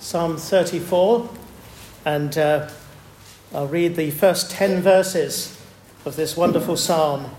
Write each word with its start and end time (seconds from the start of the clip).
Psalm 0.00 0.38
34, 0.38 1.28
and 2.06 2.38
uh, 2.38 2.70
I'll 3.54 3.68
read 3.68 3.96
the 3.96 4.10
first 4.10 4.50
10 4.50 4.80
verses 4.80 5.60
of 6.06 6.16
this 6.16 6.38
wonderful 6.38 6.78
psalm. 6.78 7.30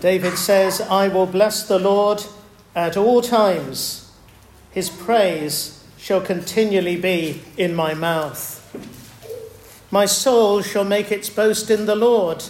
David 0.00 0.38
says, 0.38 0.80
I 0.80 1.08
will 1.08 1.26
bless 1.26 1.68
the 1.68 1.78
Lord 1.78 2.24
at 2.74 2.96
all 2.96 3.20
times, 3.20 4.10
his 4.70 4.88
praise 4.88 5.84
shall 5.98 6.22
continually 6.22 6.96
be 6.96 7.42
in 7.58 7.74
my 7.74 7.92
mouth. 7.92 8.54
My 9.90 10.06
soul 10.06 10.62
shall 10.62 10.84
make 10.84 11.12
its 11.12 11.28
boast 11.28 11.70
in 11.70 11.84
the 11.84 11.96
Lord. 11.96 12.42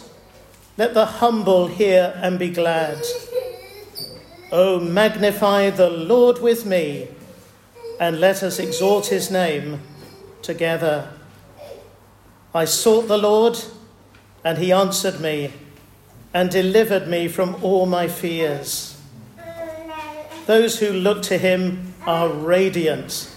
Let 0.76 0.94
the 0.94 1.06
humble 1.06 1.66
hear 1.66 2.12
and 2.22 2.38
be 2.38 2.50
glad. 2.50 3.02
Oh, 4.50 4.80
magnify 4.80 5.68
the 5.68 5.90
Lord 5.90 6.40
with 6.40 6.64
me, 6.64 7.08
and 8.00 8.18
let 8.18 8.42
us 8.42 8.58
exalt 8.58 9.08
his 9.08 9.30
name 9.30 9.82
together. 10.40 11.12
I 12.54 12.64
sought 12.64 13.08
the 13.08 13.18
Lord, 13.18 13.58
and 14.42 14.56
he 14.56 14.72
answered 14.72 15.20
me 15.20 15.52
and 16.32 16.48
delivered 16.48 17.08
me 17.08 17.28
from 17.28 17.62
all 17.62 17.84
my 17.84 18.08
fears. 18.08 18.98
Those 20.46 20.78
who 20.78 20.94
look 20.94 21.22
to 21.24 21.36
him 21.36 21.92
are 22.06 22.30
radiant, 22.30 23.30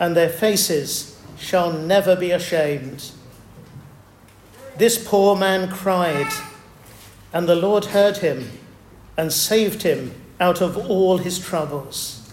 and 0.00 0.16
their 0.16 0.28
faces 0.28 1.16
shall 1.38 1.72
never 1.72 2.16
be 2.16 2.32
ashamed. 2.32 3.12
This 4.76 4.98
poor 4.98 5.36
man 5.36 5.70
cried, 5.70 6.32
and 7.32 7.48
the 7.48 7.54
Lord 7.54 7.84
heard 7.84 8.16
him 8.16 8.50
and 9.16 9.32
saved 9.32 9.82
him 9.82 10.12
out 10.40 10.60
of 10.60 10.76
all 10.90 11.18
his 11.18 11.38
troubles. 11.38 12.32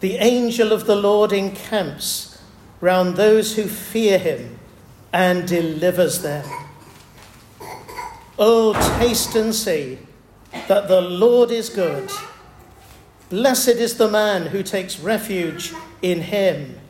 The 0.00 0.16
angel 0.16 0.72
of 0.72 0.86
the 0.86 0.96
Lord 0.96 1.32
encamps 1.32 2.38
round 2.80 3.16
those 3.16 3.54
who 3.56 3.68
fear 3.68 4.18
him 4.18 4.58
and 5.12 5.46
delivers 5.46 6.22
them. 6.22 6.44
Oh, 8.38 8.72
taste 8.98 9.36
and 9.36 9.54
see 9.54 9.98
that 10.66 10.88
the 10.88 11.00
Lord 11.00 11.50
is 11.50 11.68
good. 11.68 12.10
Blessed 13.28 13.68
is 13.68 13.96
the 13.96 14.08
man 14.08 14.46
who 14.46 14.62
takes 14.62 14.98
refuge 14.98 15.72
in 16.02 16.22
him. 16.22 16.80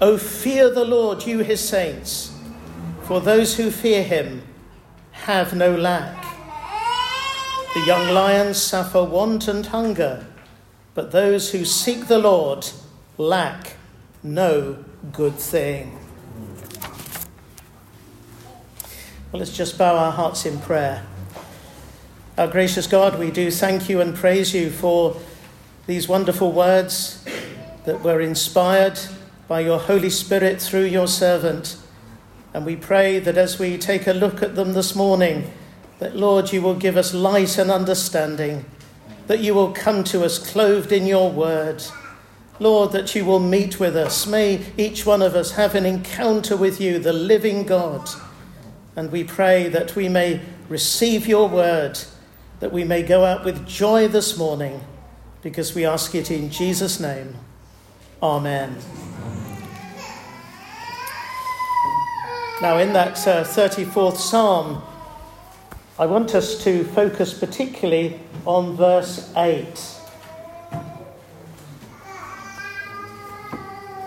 Oh, 0.00 0.16
fear 0.16 0.70
the 0.70 0.84
Lord, 0.84 1.26
you 1.26 1.40
his 1.40 1.60
saints, 1.60 2.32
for 3.02 3.20
those 3.20 3.56
who 3.56 3.70
fear 3.70 4.02
him 4.02 4.42
have 5.12 5.54
no 5.54 5.76
lack. 5.76 6.23
The 7.74 7.80
young 7.80 8.08
lions 8.10 8.62
suffer 8.62 9.02
want 9.02 9.48
and 9.48 9.66
hunger, 9.66 10.24
but 10.94 11.10
those 11.10 11.50
who 11.50 11.64
seek 11.64 12.06
the 12.06 12.20
Lord 12.20 12.70
lack 13.18 13.72
no 14.22 14.84
good 15.12 15.34
thing. 15.34 15.98
Well, 19.32 19.40
let's 19.40 19.56
just 19.56 19.76
bow 19.76 19.96
our 19.96 20.12
hearts 20.12 20.46
in 20.46 20.60
prayer. 20.60 21.04
Our 22.38 22.46
gracious 22.46 22.86
God, 22.86 23.18
we 23.18 23.32
do 23.32 23.50
thank 23.50 23.88
you 23.88 24.00
and 24.00 24.14
praise 24.14 24.54
you 24.54 24.70
for 24.70 25.16
these 25.88 26.06
wonderful 26.06 26.52
words 26.52 27.24
that 27.86 28.04
were 28.04 28.20
inspired 28.20 29.00
by 29.48 29.58
your 29.58 29.80
Holy 29.80 30.10
Spirit 30.10 30.62
through 30.62 30.84
your 30.84 31.08
servant. 31.08 31.76
And 32.54 32.64
we 32.64 32.76
pray 32.76 33.18
that 33.18 33.36
as 33.36 33.58
we 33.58 33.78
take 33.78 34.06
a 34.06 34.12
look 34.12 34.44
at 34.44 34.54
them 34.54 34.74
this 34.74 34.94
morning, 34.94 35.52
that, 35.98 36.16
Lord, 36.16 36.52
you 36.52 36.60
will 36.60 36.74
give 36.74 36.96
us 36.96 37.14
light 37.14 37.58
and 37.58 37.70
understanding, 37.70 38.64
that 39.26 39.40
you 39.40 39.54
will 39.54 39.72
come 39.72 40.04
to 40.04 40.24
us 40.24 40.38
clothed 40.38 40.92
in 40.92 41.06
your 41.06 41.30
word. 41.30 41.82
Lord, 42.60 42.92
that 42.92 43.14
you 43.14 43.24
will 43.24 43.40
meet 43.40 43.80
with 43.80 43.96
us. 43.96 44.26
May 44.26 44.64
each 44.76 45.04
one 45.04 45.22
of 45.22 45.34
us 45.34 45.52
have 45.52 45.74
an 45.74 45.84
encounter 45.84 46.56
with 46.56 46.80
you, 46.80 46.98
the 46.98 47.12
living 47.12 47.64
God. 47.64 48.08
And 48.96 49.10
we 49.10 49.24
pray 49.24 49.68
that 49.68 49.96
we 49.96 50.08
may 50.08 50.40
receive 50.68 51.26
your 51.26 51.48
word, 51.48 51.98
that 52.60 52.72
we 52.72 52.84
may 52.84 53.02
go 53.02 53.24
out 53.24 53.44
with 53.44 53.66
joy 53.66 54.06
this 54.06 54.38
morning, 54.38 54.80
because 55.42 55.74
we 55.74 55.84
ask 55.84 56.14
it 56.14 56.30
in 56.30 56.48
Jesus' 56.48 57.00
name. 57.00 57.34
Amen. 58.22 58.76
Now, 62.62 62.78
in 62.78 62.92
that 62.92 63.18
uh, 63.26 63.42
34th 63.42 64.16
Psalm, 64.16 64.82
I 65.96 66.06
want 66.06 66.34
us 66.34 66.64
to 66.64 66.82
focus 66.82 67.32
particularly 67.32 68.18
on 68.44 68.76
verse 68.76 69.32
8, 69.36 69.78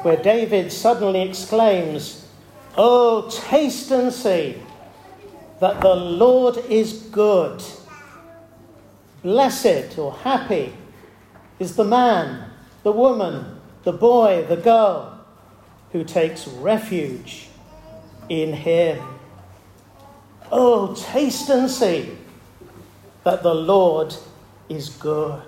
where 0.02 0.18
David 0.18 0.74
suddenly 0.74 1.22
exclaims, 1.22 2.28
Oh, 2.75 3.30
taste 3.31 3.90
and 3.92 4.12
see 4.12 4.62
that 5.62 5.80
the 5.80 5.96
Lord 5.96 6.58
is 6.70 6.92
good. 7.09 7.64
Blessed 9.24 9.98
or 9.98 10.12
happy 10.12 10.74
is 11.58 11.78
the 11.78 11.86
man, 11.86 12.52
the 12.84 12.92
woman, 12.92 13.62
the 13.84 13.94
boy, 13.94 14.46
the 14.50 14.58
girl 14.58 15.25
who 15.94 16.04
takes 16.04 16.50
refuge 16.50 17.48
in 18.28 18.52
him. 18.52 19.17
Oh, 20.52 20.96
taste 20.96 21.50
and 21.50 21.69
see 21.69 22.18
that 23.24 23.44
the 23.44 23.53
Lord 23.53 24.16
is 24.69 24.90
good. 24.90 25.44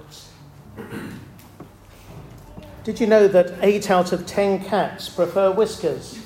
Did 2.84 3.00
you 3.00 3.08
know 3.08 3.28
that 3.28 3.54
eight 3.62 3.90
out 3.90 4.12
of 4.12 4.26
ten 4.26 4.64
cats 4.64 5.10
prefer 5.10 5.54
Whiskas? 5.54 6.20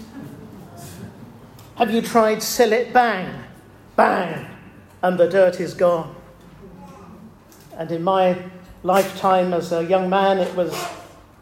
Have 1.75 1.93
you 1.93 2.01
tried 2.01 2.37
Cillit 2.39 2.93
Bang? 2.93 3.43
Bang! 3.95 4.47
And 5.01 5.19
the 5.19 5.27
dirt 5.27 5.59
is 5.59 5.73
gone. 5.73 6.15
And 7.77 7.91
in 7.91 8.03
my 8.03 8.37
lifetime 8.83 9.53
as 9.53 9.71
a 9.71 9.83
young 9.83 10.09
man, 10.09 10.37
it 10.37 10.55
was 10.55 10.73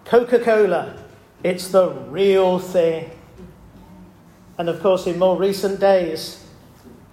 Coca 0.06 0.40
Cola. 0.40 0.98
It's 1.44 1.70
the 1.70 1.90
real 1.90 2.60
thing. 2.60 3.12
And 4.58 4.70
of 4.70 4.82
course, 4.82 5.08
in 5.08 5.20
more 5.20 5.38
recent 5.38 5.80
days, 5.80 6.46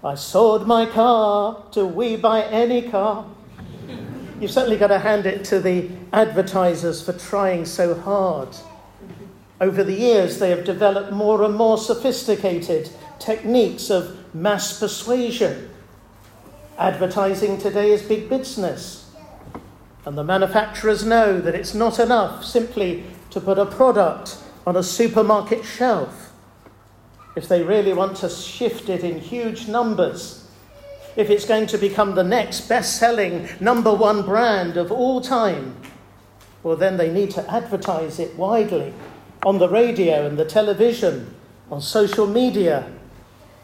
I 0.02 0.14
sold 0.14 0.64
my 0.64 0.86
car 0.86 1.64
to 1.72 1.84
We 1.84 2.14
Buy 2.14 2.44
Any 2.44 2.82
Car. 2.82 3.26
You've 4.40 4.52
certainly 4.52 4.76
got 4.76 4.88
to 4.88 5.00
hand 5.00 5.26
it 5.26 5.44
to 5.46 5.58
the 5.58 5.90
advertisers 6.12 7.02
for 7.02 7.12
trying 7.12 7.64
so 7.64 7.96
hard. 7.96 8.48
Over 9.60 9.82
the 9.82 9.94
years, 9.94 10.38
they 10.38 10.50
have 10.50 10.64
developed 10.64 11.12
more 11.12 11.42
and 11.42 11.56
more 11.56 11.76
sophisticated 11.76 12.90
techniques 13.18 13.90
of 13.90 14.32
mass 14.32 14.78
persuasion. 14.78 15.68
Advertising 16.78 17.58
today 17.58 17.90
is 17.90 18.02
big 18.02 18.28
business. 18.28 19.10
And 20.06 20.16
the 20.16 20.22
manufacturers 20.22 21.04
know 21.04 21.40
that 21.40 21.56
it's 21.56 21.74
not 21.74 21.98
enough 21.98 22.44
simply 22.44 23.02
to 23.30 23.40
put 23.40 23.58
a 23.58 23.66
product 23.66 24.38
on 24.64 24.76
a 24.76 24.84
supermarket 24.84 25.64
shelf 25.64 26.27
if 27.38 27.46
they 27.46 27.62
really 27.62 27.92
want 27.92 28.16
to 28.16 28.28
shift 28.28 28.88
it 28.88 29.04
in 29.04 29.20
huge 29.20 29.68
numbers, 29.68 30.44
if 31.14 31.30
it's 31.30 31.44
going 31.44 31.68
to 31.68 31.78
become 31.78 32.16
the 32.16 32.24
next 32.24 32.62
best 32.62 32.98
selling 32.98 33.48
number 33.60 33.94
one 33.94 34.22
brand 34.22 34.76
of 34.76 34.90
all 34.90 35.20
time, 35.20 35.76
well, 36.64 36.74
then 36.74 36.96
they 36.96 37.12
need 37.12 37.30
to 37.30 37.48
advertise 37.48 38.18
it 38.18 38.34
widely 38.34 38.92
on 39.44 39.58
the 39.58 39.68
radio 39.68 40.26
and 40.26 40.36
the 40.36 40.44
television, 40.44 41.32
on 41.70 41.80
social 41.80 42.26
media, 42.26 42.90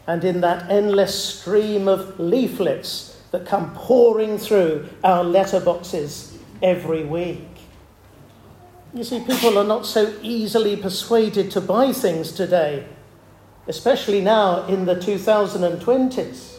and 0.07 0.23
in 0.23 0.39
that 0.39 0.71
endless 0.71 1.39
stream 1.41 1.89
of 1.89 2.17
leaflets 2.17 3.21
that 3.31 3.45
come 3.45 3.75
pouring 3.75 4.37
through 4.37 4.87
our 5.03 5.25
letterboxes 5.25 6.37
every 6.61 7.03
week. 7.03 7.43
You 8.93 9.03
see, 9.03 9.19
people 9.19 9.57
are 9.57 9.65
not 9.65 9.85
so 9.85 10.13
easily 10.21 10.77
persuaded 10.77 11.51
to 11.51 11.59
buy 11.59 11.91
things 11.91 12.31
today 12.31 12.85
especially 13.67 14.21
now 14.21 14.65
in 14.67 14.85
the 14.85 14.95
2020s. 14.95 16.55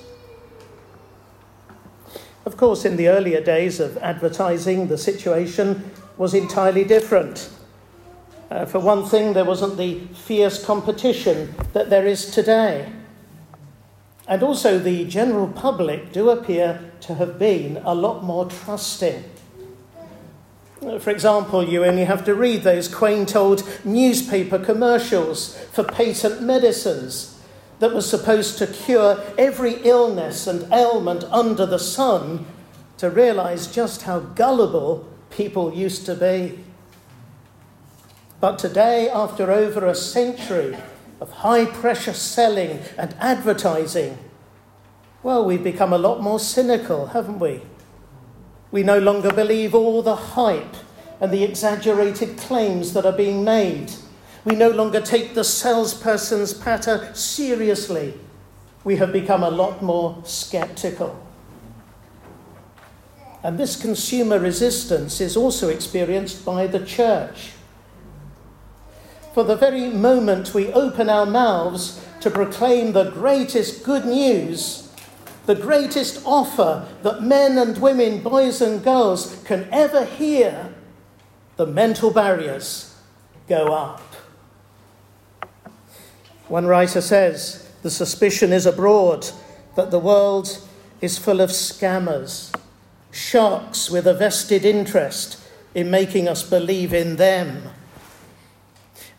Of 2.44 2.56
course, 2.56 2.84
in 2.84 2.96
the 2.96 3.08
earlier 3.08 3.40
days 3.40 3.80
of 3.80 3.98
advertising, 3.98 4.86
the 4.86 4.98
situation 4.98 5.90
was 6.16 6.32
entirely 6.32 6.84
different. 6.84 7.50
Uh, 8.50 8.64
for 8.64 8.78
one 8.78 9.04
thing, 9.04 9.32
there 9.32 9.44
wasn't 9.44 9.76
the 9.76 10.00
fierce 10.14 10.64
competition 10.64 11.54
that 11.72 11.90
there 11.90 12.06
is 12.06 12.30
today. 12.30 12.92
And 14.28 14.42
also, 14.42 14.78
the 14.78 15.04
general 15.06 15.48
public 15.48 16.12
do 16.12 16.30
appear 16.30 16.92
to 17.00 17.14
have 17.14 17.38
been 17.38 17.78
a 17.84 17.94
lot 17.94 18.22
more 18.22 18.46
trusting. 18.46 19.24
For 20.80 21.10
example, 21.10 21.64
you 21.64 21.84
only 21.84 22.04
have 22.04 22.24
to 22.26 22.34
read 22.34 22.62
those 22.62 22.86
quaint 22.86 23.34
old 23.34 23.66
newspaper 23.84 24.58
commercials 24.58 25.56
for 25.72 25.82
patent 25.82 26.42
medicines 26.42 27.40
that 27.78 27.94
were 27.94 28.02
supposed 28.02 28.58
to 28.58 28.66
cure 28.66 29.22
every 29.38 29.74
illness 29.84 30.46
and 30.46 30.70
ailment 30.72 31.24
under 31.24 31.64
the 31.64 31.78
sun 31.78 32.46
to 32.98 33.10
realize 33.10 33.66
just 33.66 34.02
how 34.02 34.20
gullible 34.20 35.08
people 35.30 35.72
used 35.74 36.04
to 36.06 36.14
be. 36.14 36.58
But 38.40 38.58
today, 38.58 39.08
after 39.08 39.50
over 39.50 39.86
a 39.86 39.94
century 39.94 40.76
of 41.20 41.30
high 41.30 41.64
pressure 41.64 42.12
selling 42.12 42.80
and 42.98 43.14
advertising, 43.18 44.18
well, 45.22 45.44
we've 45.44 45.64
become 45.64 45.92
a 45.92 45.98
lot 45.98 46.22
more 46.22 46.38
cynical, 46.38 47.06
haven't 47.08 47.38
we? 47.38 47.62
We 48.76 48.82
no 48.82 48.98
longer 48.98 49.32
believe 49.32 49.74
all 49.74 50.02
the 50.02 50.14
hype 50.14 50.76
and 51.18 51.32
the 51.32 51.42
exaggerated 51.42 52.36
claims 52.36 52.92
that 52.92 53.06
are 53.06 53.16
being 53.16 53.42
made. 53.42 53.90
We 54.44 54.54
no 54.54 54.68
longer 54.68 55.00
take 55.00 55.32
the 55.32 55.44
salesperson's 55.44 56.52
patter 56.52 57.10
seriously. 57.14 58.20
We 58.84 58.96
have 58.96 59.14
become 59.14 59.42
a 59.42 59.48
lot 59.48 59.80
more 59.80 60.18
skeptical. 60.24 61.18
And 63.42 63.56
this 63.56 63.80
consumer 63.80 64.38
resistance 64.38 65.22
is 65.22 65.38
also 65.38 65.70
experienced 65.70 66.44
by 66.44 66.66
the 66.66 66.84
church. 66.84 67.52
For 69.32 69.42
the 69.42 69.56
very 69.56 69.88
moment 69.88 70.52
we 70.52 70.70
open 70.74 71.08
our 71.08 71.24
mouths 71.24 71.98
to 72.20 72.30
proclaim 72.30 72.92
the 72.92 73.10
greatest 73.10 73.84
good 73.84 74.04
news, 74.04 74.85
the 75.46 75.54
greatest 75.54 76.20
offer 76.24 76.86
that 77.02 77.22
men 77.22 77.56
and 77.58 77.78
women, 77.78 78.20
boys 78.20 78.60
and 78.60 78.82
girls 78.82 79.42
can 79.44 79.68
ever 79.72 80.04
hear, 80.04 80.74
the 81.56 81.66
mental 81.66 82.10
barriers 82.10 82.96
go 83.48 83.72
up. 83.72 84.02
One 86.48 86.66
writer 86.66 87.00
says 87.00 87.68
the 87.82 87.90
suspicion 87.90 88.52
is 88.52 88.66
abroad 88.66 89.28
that 89.74 89.90
the 89.90 89.98
world 89.98 90.62
is 91.00 91.18
full 91.18 91.40
of 91.40 91.50
scammers 91.50 92.54
sharks 93.16 93.90
with 93.90 94.06
a 94.06 94.14
vested 94.14 94.64
interest 94.64 95.40
in 95.74 95.90
making 95.90 96.28
us 96.28 96.42
believe 96.42 96.92
in 96.92 97.16
them. 97.16 97.70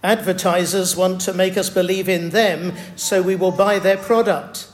Advertisers 0.04 0.96
want 0.96 1.20
to 1.22 1.34
make 1.34 1.58
us 1.58 1.70
believe 1.70 2.08
in 2.08 2.30
them 2.30 2.74
so 2.96 3.22
we 3.22 3.36
will 3.36 3.52
buy 3.52 3.80
their 3.80 3.98
product. 3.98 4.68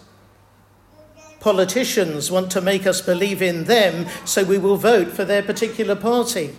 Politicians 1.44 2.32
want 2.32 2.50
to 2.52 2.62
make 2.62 2.88
us 2.88 3.02
believe 3.02 3.42
in 3.42 3.66
them 3.66 4.08
so 4.24 4.46
we 4.46 4.58
will 4.58 4.78
vote 4.78 5.10
for 5.10 5.26
their 5.26 5.44
particular 5.44 5.94
party. 5.94 6.56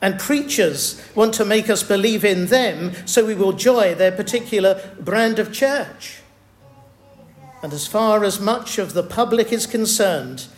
And 0.00 0.18
preachers 0.18 1.00
want 1.14 1.32
to 1.34 1.44
make 1.44 1.70
us 1.70 1.84
believe 1.84 2.24
in 2.24 2.46
them 2.46 2.90
so 3.06 3.24
we 3.24 3.36
will 3.36 3.52
join 3.52 3.98
their 3.98 4.10
particular 4.10 4.90
brand 4.98 5.38
of 5.38 5.52
church. 5.52 6.22
And 7.62 7.72
as 7.72 7.86
far 7.86 8.24
as 8.24 8.40
much 8.40 8.78
of 8.78 8.94
the 8.94 9.04
public 9.04 9.52
is 9.52 9.66
concerned, 9.66 10.48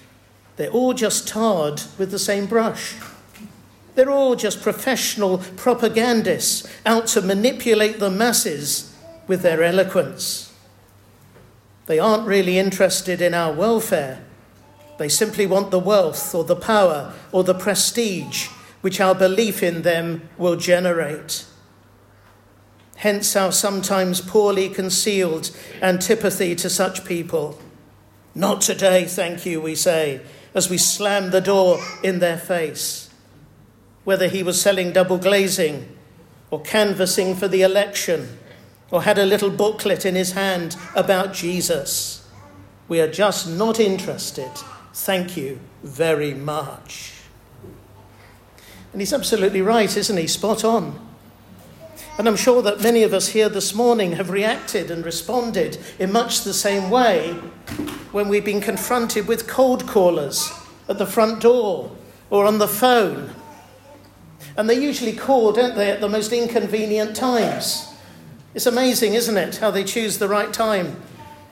they're 0.56 0.70
all 0.70 0.94
just 0.94 1.28
tarred 1.28 1.82
with 1.98 2.10
the 2.10 2.18
same 2.18 2.46
brush. 2.46 2.94
They're 3.96 4.10
all 4.10 4.34
just 4.34 4.62
professional 4.62 5.42
propagandists 5.56 6.66
out 6.86 7.06
to 7.08 7.20
manipulate 7.20 7.98
the 7.98 8.08
masses 8.08 8.96
with 9.26 9.42
their 9.42 9.62
eloquence. 9.62 10.43
They 11.86 11.98
aren't 11.98 12.26
really 12.26 12.58
interested 12.58 13.20
in 13.20 13.34
our 13.34 13.52
welfare. 13.52 14.24
They 14.98 15.08
simply 15.08 15.46
want 15.46 15.70
the 15.70 15.78
wealth 15.78 16.34
or 16.34 16.44
the 16.44 16.56
power 16.56 17.12
or 17.32 17.44
the 17.44 17.54
prestige 17.54 18.48
which 18.80 19.00
our 19.00 19.14
belief 19.14 19.62
in 19.62 19.82
them 19.82 20.28
will 20.38 20.56
generate. 20.56 21.46
Hence 22.96 23.34
our 23.34 23.52
sometimes 23.52 24.20
poorly 24.20 24.68
concealed 24.68 25.50
antipathy 25.82 26.54
to 26.56 26.70
such 26.70 27.04
people. 27.04 27.58
Not 28.34 28.60
today, 28.60 29.04
thank 29.04 29.46
you, 29.46 29.60
we 29.60 29.74
say, 29.74 30.20
as 30.54 30.70
we 30.70 30.78
slam 30.78 31.30
the 31.30 31.40
door 31.40 31.78
in 32.02 32.18
their 32.20 32.38
face. 32.38 33.10
Whether 34.04 34.28
he 34.28 34.42
was 34.42 34.60
selling 34.60 34.92
double 34.92 35.18
glazing 35.18 35.88
or 36.50 36.60
canvassing 36.60 37.34
for 37.34 37.48
the 37.48 37.62
election 37.62 38.38
or 38.94 39.02
had 39.02 39.18
a 39.18 39.26
little 39.26 39.50
booklet 39.50 40.06
in 40.06 40.14
his 40.14 40.32
hand 40.32 40.76
about 40.94 41.34
Jesus. 41.34 42.30
We 42.86 43.00
are 43.00 43.10
just 43.10 43.48
not 43.48 43.80
interested. 43.80 44.52
Thank 44.92 45.36
you 45.36 45.58
very 45.82 46.32
much. 46.32 47.12
And 48.92 49.00
he's 49.00 49.12
absolutely 49.12 49.62
right, 49.62 49.96
isn't 49.96 50.16
he? 50.16 50.28
Spot 50.28 50.62
on. 50.62 51.08
And 52.18 52.28
I'm 52.28 52.36
sure 52.36 52.62
that 52.62 52.82
many 52.82 53.02
of 53.02 53.12
us 53.12 53.30
here 53.30 53.48
this 53.48 53.74
morning 53.74 54.12
have 54.12 54.30
reacted 54.30 54.92
and 54.92 55.04
responded 55.04 55.76
in 55.98 56.12
much 56.12 56.42
the 56.42 56.54
same 56.54 56.88
way 56.88 57.32
when 58.12 58.28
we've 58.28 58.44
been 58.44 58.60
confronted 58.60 59.26
with 59.26 59.48
cold 59.48 59.88
callers 59.88 60.52
at 60.88 60.98
the 60.98 61.06
front 61.06 61.40
door 61.40 61.90
or 62.30 62.46
on 62.46 62.58
the 62.58 62.68
phone. 62.68 63.34
And 64.56 64.70
they 64.70 64.80
usually 64.80 65.14
call, 65.14 65.50
don't 65.50 65.74
they, 65.74 65.90
at 65.90 66.00
the 66.00 66.08
most 66.08 66.32
inconvenient 66.32 67.16
times. 67.16 67.88
It's 68.54 68.66
amazing, 68.66 69.14
isn't 69.14 69.36
it, 69.36 69.56
how 69.56 69.70
they 69.70 69.84
choose 69.84 70.18
the 70.18 70.28
right 70.28 70.52
time? 70.52 70.96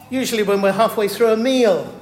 Usually 0.09 0.43
when 0.43 0.63
we're 0.63 0.73
halfway 0.73 1.09
through 1.09 1.33
a 1.33 1.37
meal, 1.37 1.93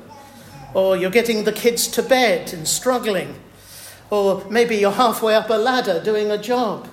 or 0.75 0.97
you're 0.97 1.11
getting 1.11 1.45
the 1.45 1.53
kids 1.53 1.89
to 1.89 2.03
bed 2.03 2.53
and 2.53 2.69
struggling, 2.69 3.35
or 4.11 4.45
maybe 4.51 4.77
you're 4.77 4.91
halfway 4.91 5.35
up 5.35 5.49
a 5.51 5.55
ladder 5.55 6.03
doing 6.03 6.31
a 6.31 6.39
job 6.39 6.89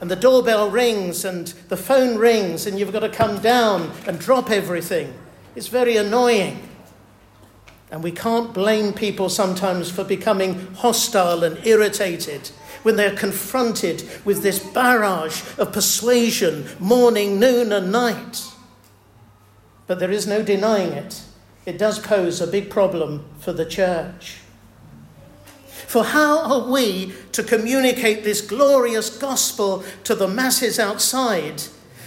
and 0.00 0.10
the 0.10 0.16
doorbell 0.16 0.70
rings 0.70 1.24
and 1.24 1.48
the 1.68 1.76
phone 1.76 2.16
rings 2.16 2.66
and 2.66 2.78
you've 2.78 2.92
got 2.92 3.00
to 3.00 3.08
come 3.08 3.40
down 3.40 3.90
and 4.06 4.18
drop 4.18 4.50
everything. 4.50 5.12
It's 5.56 5.68
very 5.68 5.96
annoying. 5.96 6.62
And 7.90 8.02
we 8.02 8.12
can't 8.12 8.52
blame 8.52 8.92
people 8.92 9.28
sometimes 9.28 9.90
for 9.90 10.04
becoming 10.04 10.74
hostile 10.76 11.42
and 11.42 11.64
irritated 11.66 12.50
when 12.82 12.96
they're 12.96 13.16
confronted 13.16 14.08
with 14.24 14.42
this 14.42 14.58
barrage 14.58 15.42
of 15.58 15.72
persuasion 15.72 16.66
morning, 16.78 17.38
noon, 17.38 17.72
and 17.72 17.92
night. 17.92 18.44
But 19.86 19.98
there 19.98 20.10
is 20.10 20.26
no 20.26 20.42
denying 20.42 20.92
it. 20.92 21.22
It 21.66 21.78
does 21.78 21.98
pose 21.98 22.40
a 22.40 22.46
big 22.46 22.70
problem 22.70 23.24
for 23.40 23.52
the 23.52 23.66
church. 23.66 24.38
For 25.66 26.04
how 26.04 26.40
are 26.40 26.70
we 26.70 27.14
to 27.32 27.42
communicate 27.42 28.22
this 28.22 28.42
glorious 28.42 29.16
gospel 29.16 29.84
to 30.04 30.14
the 30.14 30.28
masses 30.28 30.78
outside 30.78 31.62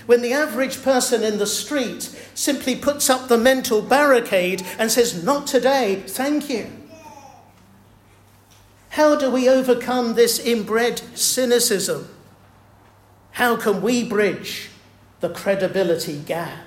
when 0.06 0.22
the 0.22 0.34
average 0.34 0.84
person 0.84 1.24
in 1.24 1.38
the 1.38 1.48
street 1.48 2.04
simply 2.34 2.76
puts 2.76 3.10
up 3.10 3.28
the 3.28 3.38
mental 3.38 3.82
barricade 3.82 4.64
and 4.78 4.92
says, 4.92 5.24
Not 5.24 5.48
today, 5.48 6.04
thank 6.06 6.50
you? 6.50 6.81
How 8.92 9.16
do 9.16 9.32
we 9.32 9.48
overcome 9.48 10.16
this 10.16 10.38
inbred 10.38 11.02
cynicism? 11.18 12.10
How 13.32 13.56
can 13.56 13.82
we 13.82 14.04
bridge 14.04 14.70
the 15.22 15.30
credibility 15.30 16.18
gap? 16.20 16.66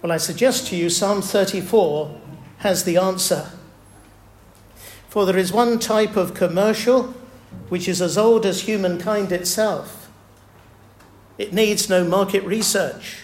Well, 0.00 0.10
I 0.10 0.16
suggest 0.16 0.68
to 0.68 0.76
you 0.76 0.88
Psalm 0.88 1.20
34 1.20 2.18
has 2.58 2.84
the 2.84 2.96
answer. 2.96 3.50
For 5.10 5.26
there 5.26 5.36
is 5.36 5.52
one 5.52 5.78
type 5.78 6.16
of 6.16 6.32
commercial 6.32 7.14
which 7.68 7.88
is 7.88 8.00
as 8.00 8.16
old 8.16 8.46
as 8.46 8.62
humankind 8.62 9.32
itself. 9.32 10.10
It 11.36 11.52
needs 11.52 11.90
no 11.90 12.04
market 12.04 12.42
research, 12.44 13.18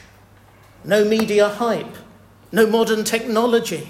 no 0.85 1.07
media 1.07 1.49
hype, 1.49 1.97
no 2.53 2.67
modern 2.67 3.05
technology. 3.05 3.89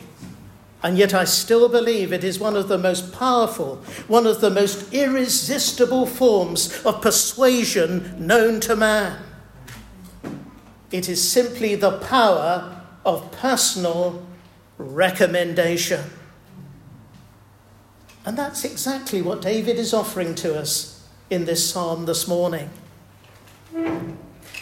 And 0.82 0.96
yet, 0.96 1.12
I 1.12 1.24
still 1.24 1.68
believe 1.68 2.12
it 2.12 2.22
is 2.22 2.38
one 2.38 2.54
of 2.54 2.68
the 2.68 2.78
most 2.78 3.12
powerful, 3.12 3.76
one 4.06 4.26
of 4.26 4.40
the 4.40 4.50
most 4.50 4.92
irresistible 4.92 6.06
forms 6.06 6.84
of 6.84 7.02
persuasion 7.02 8.14
known 8.24 8.60
to 8.60 8.76
man. 8.76 9.20
It 10.92 11.08
is 11.08 11.28
simply 11.28 11.74
the 11.74 11.98
power 11.98 12.82
of 13.04 13.30
personal 13.32 14.24
recommendation. 14.78 16.04
And 18.24 18.38
that's 18.38 18.64
exactly 18.64 19.20
what 19.20 19.42
David 19.42 19.78
is 19.78 19.92
offering 19.92 20.34
to 20.36 20.58
us 20.58 21.08
in 21.30 21.44
this 21.44 21.68
psalm 21.68 22.06
this 22.06 22.28
morning. 22.28 22.70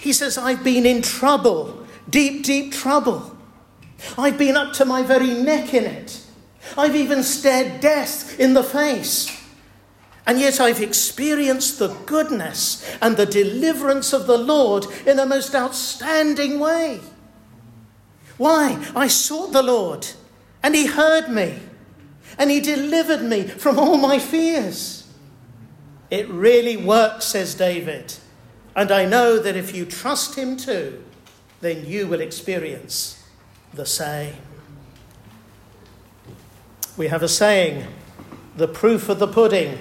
He 0.00 0.12
says, 0.12 0.38
I've 0.38 0.64
been 0.64 0.87
in 0.87 1.02
trouble, 1.02 1.87
deep, 2.08 2.44
deep 2.44 2.73
trouble. 2.73 3.35
I've 4.18 4.38
been 4.38 4.56
up 4.56 4.72
to 4.74 4.84
my 4.84 5.02
very 5.02 5.34
neck 5.34 5.74
in 5.74 5.84
it. 5.84 6.22
I've 6.76 6.96
even 6.96 7.22
stared 7.22 7.80
death 7.80 8.38
in 8.38 8.54
the 8.54 8.62
face. 8.62 9.32
And 10.26 10.40
yet 10.40 10.60
I've 10.60 10.80
experienced 10.80 11.78
the 11.78 11.94
goodness 12.06 12.84
and 13.00 13.16
the 13.16 13.26
deliverance 13.26 14.12
of 14.12 14.26
the 14.26 14.38
Lord 14.38 14.86
in 15.06 15.18
a 15.18 15.26
most 15.26 15.54
outstanding 15.54 16.58
way. 16.58 17.00
Why? 18.36 18.84
I 18.94 19.06
sought 19.06 19.52
the 19.52 19.62
Lord 19.62 20.06
and 20.62 20.74
He 20.74 20.86
heard 20.86 21.28
me 21.28 21.60
and 22.38 22.50
he 22.50 22.60
delivered 22.60 23.22
me 23.22 23.44
from 23.44 23.78
all 23.78 23.96
my 23.96 24.18
fears. 24.18 25.06
It 26.10 26.28
really 26.28 26.76
works, 26.76 27.26
says 27.26 27.54
David. 27.54 28.14
And 28.74 28.90
I 28.90 29.06
know 29.06 29.38
that 29.38 29.56
if 29.56 29.74
you 29.74 29.86
trust 29.86 30.34
him 30.36 30.56
too, 30.56 31.02
then 31.60 31.86
you 31.86 32.06
will 32.06 32.20
experience 32.20 33.22
the 33.75 33.87
same. 33.87 34.35
We 36.96 37.08
have 37.08 37.23
a 37.23 37.28
saying 37.28 37.87
the 38.56 38.68
proof 38.68 39.08
of 39.08 39.18
the 39.18 39.28
pudding 39.28 39.78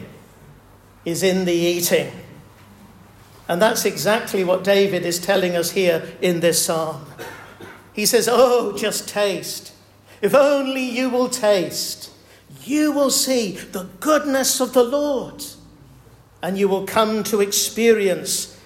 is 1.06 1.24
in 1.24 1.46
the 1.46 1.54
eating. 1.54 2.12
And 3.48 3.62
that's 3.62 3.86
exactly 3.86 4.44
what 4.44 4.63
David 4.63 5.06
is 5.06 5.20
telling 5.20 5.56
us 5.56 5.72
here 5.72 6.12
in 6.20 6.39
this 6.39 6.65
psalm. 6.65 7.06
He 7.94 8.06
says, 8.06 8.27
Oh, 8.30 8.75
just 8.75 9.08
taste. 9.08 9.74
If 10.22 10.34
only 10.34 10.84
you 10.84 11.10
will 11.10 11.30
taste, 11.30 12.12
you 12.63 12.92
will 12.92 13.12
see 13.12 13.51
the 13.51 13.84
goodness 14.00 14.60
of 14.60 14.74
the 14.74 14.84
Lord, 14.84 15.46
and 16.42 16.58
you 16.58 16.68
will 16.68 16.86
come 16.86 17.24
to 17.25 17.42
experience 17.42 18.60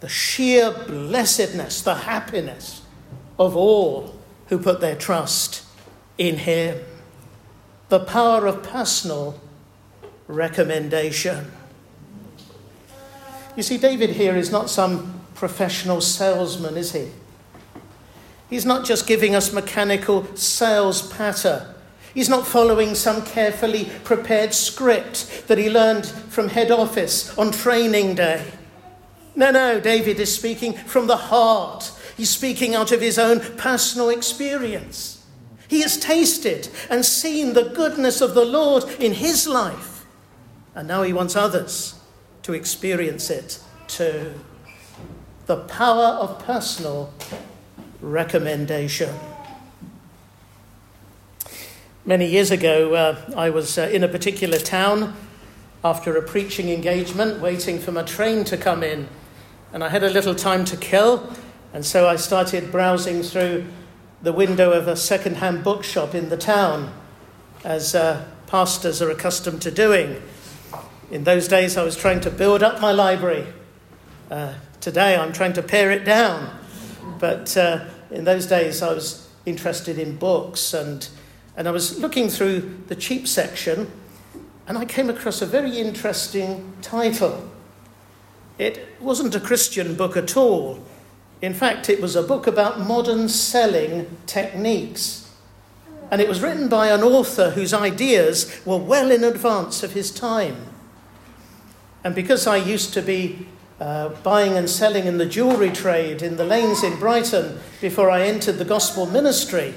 the 0.00 0.08
sheer 0.08 0.70
blessedness, 0.70 1.80
the 1.80 1.94
happiness 1.94 2.82
of 3.38 3.56
all 3.56 4.15
who 4.48 4.58
put 4.58 4.80
their 4.80 4.96
trust 4.96 5.64
in 6.18 6.38
Him. 6.38 6.78
The 7.88 8.00
power 8.00 8.46
of 8.46 8.62
personal 8.62 9.40
recommendation. 10.28 11.52
You 13.56 13.62
see, 13.62 13.78
David 13.78 14.10
here 14.10 14.36
is 14.36 14.50
not 14.50 14.68
some 14.68 15.20
professional 15.34 16.00
salesman, 16.00 16.76
is 16.76 16.92
he? 16.92 17.08
He's 18.50 18.66
not 18.66 18.84
just 18.84 19.06
giving 19.06 19.34
us 19.34 19.52
mechanical 19.52 20.26
sales 20.36 21.10
patter. 21.12 21.74
He's 22.14 22.28
not 22.28 22.46
following 22.46 22.94
some 22.94 23.24
carefully 23.24 23.90
prepared 24.04 24.54
script 24.54 25.48
that 25.48 25.58
he 25.58 25.70
learned 25.70 26.06
from 26.06 26.48
head 26.48 26.70
office 26.70 27.36
on 27.36 27.50
training 27.50 28.14
day. 28.14 28.44
No, 29.34 29.50
no, 29.50 29.80
David 29.80 30.18
is 30.18 30.34
speaking 30.34 30.72
from 30.72 31.06
the 31.06 31.16
heart. 31.16 31.92
He's 32.16 32.30
speaking 32.30 32.74
out 32.74 32.92
of 32.92 33.00
his 33.00 33.18
own 33.18 33.40
personal 33.56 34.08
experience. 34.08 35.24
He 35.68 35.82
has 35.82 35.98
tasted 35.98 36.68
and 36.88 37.04
seen 37.04 37.52
the 37.52 37.64
goodness 37.64 38.20
of 38.20 38.34
the 38.34 38.44
Lord 38.44 38.84
in 38.98 39.12
his 39.12 39.46
life, 39.46 40.06
and 40.74 40.88
now 40.88 41.02
he 41.02 41.12
wants 41.12 41.36
others 41.36 41.94
to 42.42 42.52
experience 42.52 43.28
it 43.28 43.60
too. 43.88 44.32
The 45.46 45.56
power 45.56 46.14
of 46.20 46.44
personal 46.44 47.12
recommendation. 48.00 49.14
Many 52.04 52.26
years 52.26 52.52
ago, 52.52 52.94
uh, 52.94 53.32
I 53.36 53.50
was 53.50 53.76
uh, 53.78 53.90
in 53.92 54.04
a 54.04 54.08
particular 54.08 54.58
town 54.58 55.16
after 55.84 56.16
a 56.16 56.22
preaching 56.22 56.70
engagement, 56.70 57.40
waiting 57.40 57.80
for 57.80 57.90
my 57.90 58.02
train 58.02 58.44
to 58.44 58.56
come 58.56 58.84
in, 58.84 59.08
and 59.72 59.82
I 59.82 59.88
had 59.88 60.04
a 60.04 60.10
little 60.10 60.34
time 60.34 60.64
to 60.66 60.76
kill, 60.76 61.28
and 61.76 61.84
so 61.84 62.08
I 62.08 62.16
started 62.16 62.72
browsing 62.72 63.22
through 63.22 63.66
the 64.22 64.32
window 64.32 64.72
of 64.72 64.88
a 64.88 64.96
second 64.96 65.36
hand 65.36 65.62
bookshop 65.62 66.14
in 66.14 66.30
the 66.30 66.36
town, 66.38 66.90
as 67.64 67.94
uh, 67.94 68.24
pastors 68.46 69.02
are 69.02 69.10
accustomed 69.10 69.60
to 69.60 69.70
doing. 69.70 70.22
In 71.10 71.24
those 71.24 71.48
days, 71.48 71.76
I 71.76 71.84
was 71.84 71.94
trying 71.94 72.22
to 72.22 72.30
build 72.30 72.62
up 72.62 72.80
my 72.80 72.92
library. 72.92 73.46
Uh, 74.30 74.54
today, 74.80 75.18
I'm 75.18 75.34
trying 75.34 75.52
to 75.52 75.62
pare 75.62 75.90
it 75.90 76.06
down. 76.06 76.48
But 77.18 77.54
uh, 77.58 77.84
in 78.10 78.24
those 78.24 78.46
days, 78.46 78.80
I 78.80 78.94
was 78.94 79.28
interested 79.44 79.98
in 79.98 80.16
books, 80.16 80.72
and, 80.72 81.06
and 81.58 81.68
I 81.68 81.72
was 81.72 81.98
looking 81.98 82.30
through 82.30 82.84
the 82.86 82.96
cheap 82.96 83.28
section, 83.28 83.92
and 84.66 84.78
I 84.78 84.86
came 84.86 85.10
across 85.10 85.42
a 85.42 85.46
very 85.46 85.76
interesting 85.76 86.72
title. 86.80 87.50
It 88.56 88.96
wasn't 88.98 89.34
a 89.34 89.40
Christian 89.40 89.94
book 89.94 90.16
at 90.16 90.38
all. 90.38 90.82
In 91.46 91.54
fact, 91.54 91.88
it 91.88 92.00
was 92.00 92.16
a 92.16 92.24
book 92.24 92.48
about 92.48 92.80
modern 92.80 93.28
selling 93.28 94.08
techniques. 94.26 95.30
And 96.10 96.20
it 96.20 96.28
was 96.28 96.40
written 96.40 96.68
by 96.68 96.88
an 96.88 97.04
author 97.04 97.50
whose 97.50 97.72
ideas 97.72 98.60
were 98.66 98.78
well 98.78 99.12
in 99.12 99.22
advance 99.22 99.84
of 99.84 99.92
his 99.92 100.10
time. 100.10 100.56
And 102.02 102.16
because 102.16 102.48
I 102.48 102.56
used 102.56 102.92
to 102.94 103.00
be 103.00 103.46
uh, 103.78 104.08
buying 104.24 104.56
and 104.56 104.68
selling 104.68 105.06
in 105.06 105.18
the 105.18 105.24
jewellery 105.24 105.70
trade 105.70 106.20
in 106.20 106.36
the 106.36 106.44
lanes 106.44 106.82
in 106.82 106.98
Brighton 106.98 107.60
before 107.80 108.10
I 108.10 108.22
entered 108.22 108.58
the 108.58 108.64
gospel 108.64 109.06
ministry, 109.06 109.72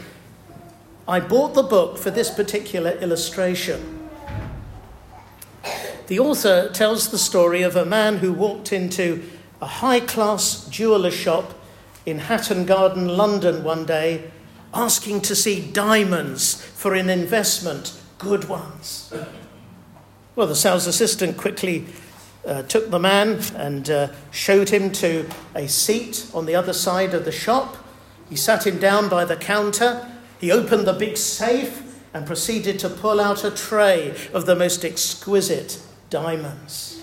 I 1.07 1.19
bought 1.19 1.53
the 1.53 1.61
book 1.61 1.99
for 1.99 2.09
this 2.09 2.31
particular 2.31 2.93
illustration. 2.93 4.09
The 6.07 6.17
author 6.17 6.69
tells 6.69 7.11
the 7.11 7.19
story 7.19 7.61
of 7.61 7.75
a 7.75 7.85
man 7.85 8.17
who 8.17 8.33
walked 8.33 8.73
into 8.73 9.29
a 9.61 9.67
high 9.67 9.99
class 9.99 10.67
jeweller 10.67 11.11
shop 11.11 11.53
in 12.09 12.19
Hatton 12.19 12.65
Garden, 12.65 13.07
London, 13.07 13.63
one 13.63 13.85
day, 13.85 14.31
asking 14.73 15.21
to 15.21 15.35
see 15.35 15.71
diamonds 15.71 16.55
for 16.55 16.93
an 16.93 17.09
investment, 17.09 17.99
good 18.17 18.45
ones. 18.45 19.13
Well, 20.35 20.47
the 20.47 20.55
sales 20.55 20.87
assistant 20.87 21.37
quickly 21.37 21.85
uh, 22.45 22.63
took 22.63 22.89
the 22.89 22.99
man 22.99 23.39
and 23.55 23.89
uh, 23.89 24.07
showed 24.31 24.69
him 24.69 24.91
to 24.93 25.27
a 25.55 25.67
seat 25.67 26.29
on 26.33 26.45
the 26.45 26.55
other 26.55 26.73
side 26.73 27.13
of 27.13 27.25
the 27.25 27.31
shop. 27.31 27.77
He 28.29 28.35
sat 28.35 28.65
him 28.65 28.79
down 28.79 29.09
by 29.09 29.25
the 29.25 29.35
counter. 29.35 30.07
He 30.39 30.51
opened 30.51 30.87
the 30.87 30.93
big 30.93 31.17
safe 31.17 31.83
and 32.13 32.25
proceeded 32.25 32.79
to 32.79 32.89
pull 32.89 33.19
out 33.19 33.43
a 33.43 33.51
tray 33.51 34.15
of 34.33 34.45
the 34.45 34.55
most 34.55 34.85
exquisite 34.85 35.81
diamonds. 36.09 37.01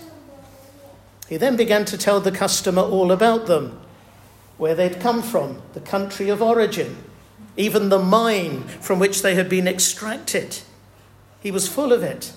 He 1.29 1.37
then 1.37 1.57
began 1.57 1.85
to 1.87 1.99
tell 1.99 2.21
the 2.21 2.33
customer 2.33 2.83
all 2.83 3.13
about 3.13 3.47
them 3.47 3.81
where 4.59 4.75
they'd 4.75 5.01
come 5.01 5.23
from, 5.23 5.63
the 5.75 5.81
country 5.81 6.29
of 6.29 6.43
origin, 6.43 6.97
even 7.57 7.89
the 7.89 7.99
mine 7.99 8.63
from 8.81 8.99
which 8.99 9.23
they 9.23 9.35
had 9.35 9.49
been 9.49 9.69
extracted. 9.69 10.61
He 11.41 11.51
was 11.51 11.69
full 11.69 11.93
of 11.93 12.03
it. 12.03 12.33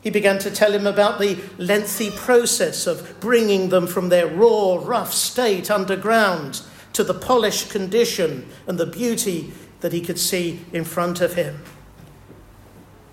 He 0.00 0.10
began 0.10 0.38
to 0.40 0.50
tell 0.50 0.72
him 0.72 0.86
about 0.86 1.18
the 1.18 1.38
lengthy 1.58 2.10
process 2.10 2.86
of 2.86 3.18
bringing 3.20 3.68
them 3.70 3.86
from 3.86 4.08
their 4.08 4.26
raw, 4.26 4.78
rough 4.80 5.12
state 5.12 5.70
underground 5.70 6.62
to 6.92 7.02
the 7.02 7.14
polished 7.14 7.70
condition 7.70 8.48
and 8.66 8.78
the 8.78 8.86
beauty 8.86 9.52
that 9.80 9.92
he 9.92 10.00
could 10.00 10.18
see 10.18 10.64
in 10.72 10.84
front 10.84 11.20
of 11.20 11.34
him. 11.34 11.62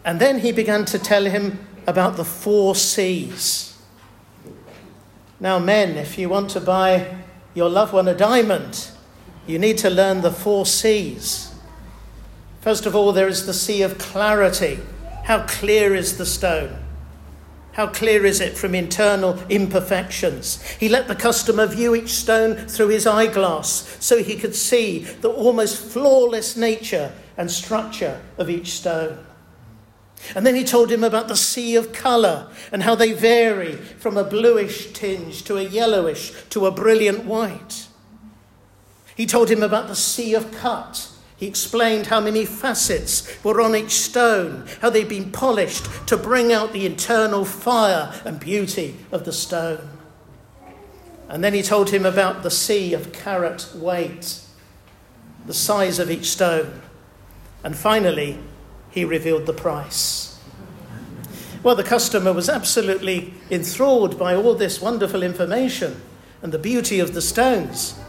And 0.04 0.20
then 0.20 0.40
he 0.40 0.52
began 0.52 0.86
to 0.86 1.00
tell 1.00 1.26
him 1.26 1.60
about 1.88 2.18
the 2.18 2.26
four 2.26 2.76
C's. 2.76 3.78
Now, 5.40 5.60
men, 5.60 5.98
if 5.98 6.18
you 6.18 6.30
want 6.30 6.52
to 6.52 6.62
buy 6.62 7.18
your 7.56 7.70
loved 7.70 7.94
one 7.94 8.08
a 8.08 8.14
diamond, 8.14 8.90
you 9.48 9.58
need 9.58 9.78
to 9.80 9.90
learn 9.90 10.22
the 10.22 10.32
four 10.32 10.66
C's. 10.66 11.56
First 12.62 12.86
of 12.86 12.96
all, 12.96 13.12
there 13.12 13.28
is 13.28 13.46
the 13.46 13.54
C 13.54 13.82
of 13.82 13.98
clarity. 13.98 14.80
How 15.24 15.46
clear 15.48 15.96
is 15.96 16.18
the 16.18 16.26
stone? 16.26 16.84
How 17.74 17.88
clear 17.88 18.26
is 18.26 18.40
it 18.40 18.58
from 18.58 18.74
internal 18.74 19.38
imperfections? 19.50 20.62
He 20.80 20.88
let 20.88 21.08
the 21.08 21.16
customer 21.16 21.66
view 21.66 21.96
each 21.96 22.10
stone 22.10 22.56
through 22.56 22.88
his 22.90 23.06
eyeglass 23.06 23.98
so 24.00 24.24
he 24.24 24.36
could 24.36 24.56
see 24.56 25.00
the 25.00 25.30
almost 25.30 25.92
flawless 25.92 26.56
nature 26.56 27.12
and 27.38 27.52
structure 27.52 28.22
of 28.38 28.50
each 28.50 28.72
stone. 28.72 29.26
And 30.34 30.46
then 30.46 30.56
he 30.56 30.64
told 30.64 30.92
him 30.92 31.04
about 31.04 31.28
the 31.28 31.36
C 31.36 31.76
of 31.76 31.94
colour 31.94 32.48
and 32.72 32.84
how 32.84 32.96
they 32.96 33.12
vary 33.12 33.74
from 33.76 34.18
a 34.18 34.24
bluish 34.24 34.92
tinge 34.94 35.44
to 35.44 35.58
a 35.58 35.64
yellowish 35.64 36.32
to 36.50 36.66
a 36.66 36.72
brilliant 36.72 37.26
white. 37.26 37.88
He 39.16 39.26
told 39.26 39.50
him 39.50 39.62
about 39.62 39.88
the 39.88 39.96
C 39.96 40.34
of 40.34 40.52
cut 40.52 41.10
he 41.38 41.48
explained 41.48 42.08
how 42.08 42.22
many 42.22 42.46
facets 42.46 43.44
were 43.44 43.60
on 43.60 43.76
each 43.76 43.92
stone, 43.92 44.66
how 44.82 44.90
they'd 44.90 45.10
been 45.10 45.32
polished 45.32 45.86
to 46.08 46.16
bring 46.16 46.54
out 46.54 46.72
the 46.72 46.86
internal 46.86 47.44
fire 47.44 48.14
and 48.24 48.40
beauty 48.40 48.96
of 49.12 49.26
the 49.26 49.34
stone. 49.34 49.90
And 51.28 51.44
then 51.44 51.54
he 51.54 51.62
told 51.62 51.90
him 51.90 52.06
about 52.06 52.44
the 52.44 52.52
C 52.52 52.94
of 52.94 53.12
carat 53.12 53.70
weight, 53.76 54.40
the 55.46 55.54
size 55.54 56.00
of 56.00 56.10
each 56.10 56.28
stone. 56.28 56.82
And 57.64 57.76
finally, 57.76 58.40
he 58.96 59.04
revealed 59.04 59.46
the 59.46 59.54
price. 59.54 60.40
Well, 61.62 61.76
the 61.76 61.84
customer 61.84 62.32
was 62.32 62.48
absolutely 62.48 63.34
enthralled 63.52 64.18
by 64.18 64.34
all 64.34 64.56
this 64.56 64.80
wonderful 64.80 65.22
information 65.22 66.02
and 66.42 66.54
the 66.54 66.60
beauty 66.60 67.00
of 67.00 67.14
the 67.14 67.22
stones. 67.22 68.00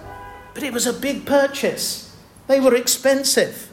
But 0.55 0.63
it 0.63 0.73
was 0.73 0.87
a 0.87 0.93
big 0.93 1.27
purchase. 1.27 2.17
They 2.47 2.61
were 2.61 2.75
expensive. 2.75 3.71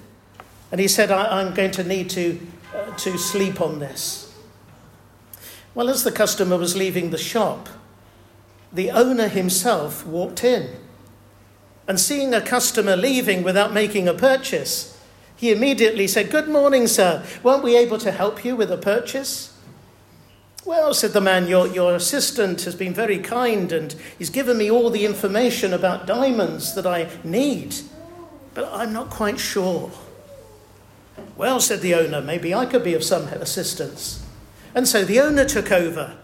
And 0.71 0.81
he 0.81 0.87
said, 0.87 1.11
I, 1.11 1.41
am 1.41 1.53
going 1.53 1.71
to 1.71 1.83
need 1.83 2.09
to, 2.11 2.39
uh, 2.73 2.95
to 2.95 3.17
sleep 3.17 3.61
on 3.61 3.77
this. 3.77 4.33
Well, 5.75 5.89
as 5.89 6.03
the 6.03 6.11
customer 6.11 6.57
was 6.57 6.75
leaving 6.75 7.11
the 7.11 7.17
shop, 7.17 7.69
the 8.71 8.89
owner 8.89 9.27
himself 9.27 10.03
walked 10.05 10.43
in. 10.43 10.77
And 11.87 11.99
seeing 11.99 12.33
a 12.33 12.41
customer 12.41 12.95
leaving 12.95 13.43
without 13.43 13.71
making 13.71 14.07
a 14.07 14.13
purchase, 14.13 14.92
he 15.43 15.51
immediately 15.51 16.07
said, 16.07 16.31
Good 16.31 16.47
morning, 16.47 16.87
sir. 16.87 17.25
Weren't 17.43 17.63
we 17.63 17.75
able 17.75 17.97
to 17.97 18.11
help 18.11 18.45
you 18.45 18.55
with 18.55 18.71
a 18.71 18.77
purchase? 18.77 19.57
Well, 20.65 20.93
said 20.93 21.11
the 21.11 21.19
man, 21.19 21.47
your, 21.47 21.67
your 21.67 21.93
assistant 21.93 22.61
has 22.61 22.75
been 22.75 22.93
very 22.93 23.19
kind 23.19 23.71
and 23.73 23.93
he's 24.17 24.29
given 24.29 24.57
me 24.57 24.71
all 24.71 24.89
the 24.89 25.05
information 25.05 25.73
about 25.73 26.07
diamonds 26.07 26.75
that 26.75 26.85
I 26.85 27.09
need 27.25 27.75
but 28.53 28.69
I'm 28.71 28.93
not 28.93 29.09
quite 29.09 29.39
sure. 29.39 29.91
Well, 31.35 31.59
said 31.59 31.81
the 31.81 31.95
owner, 31.95 32.21
maybe 32.21 32.53
I 32.53 32.65
could 32.65 32.83
be 32.83 32.93
of 32.93 33.03
some 33.03 33.23
assistance. 33.27 34.25
And 34.75 34.87
so 34.87 35.03
the 35.03 35.19
owner 35.19 35.45
took 35.45 35.71
over. 35.71 36.17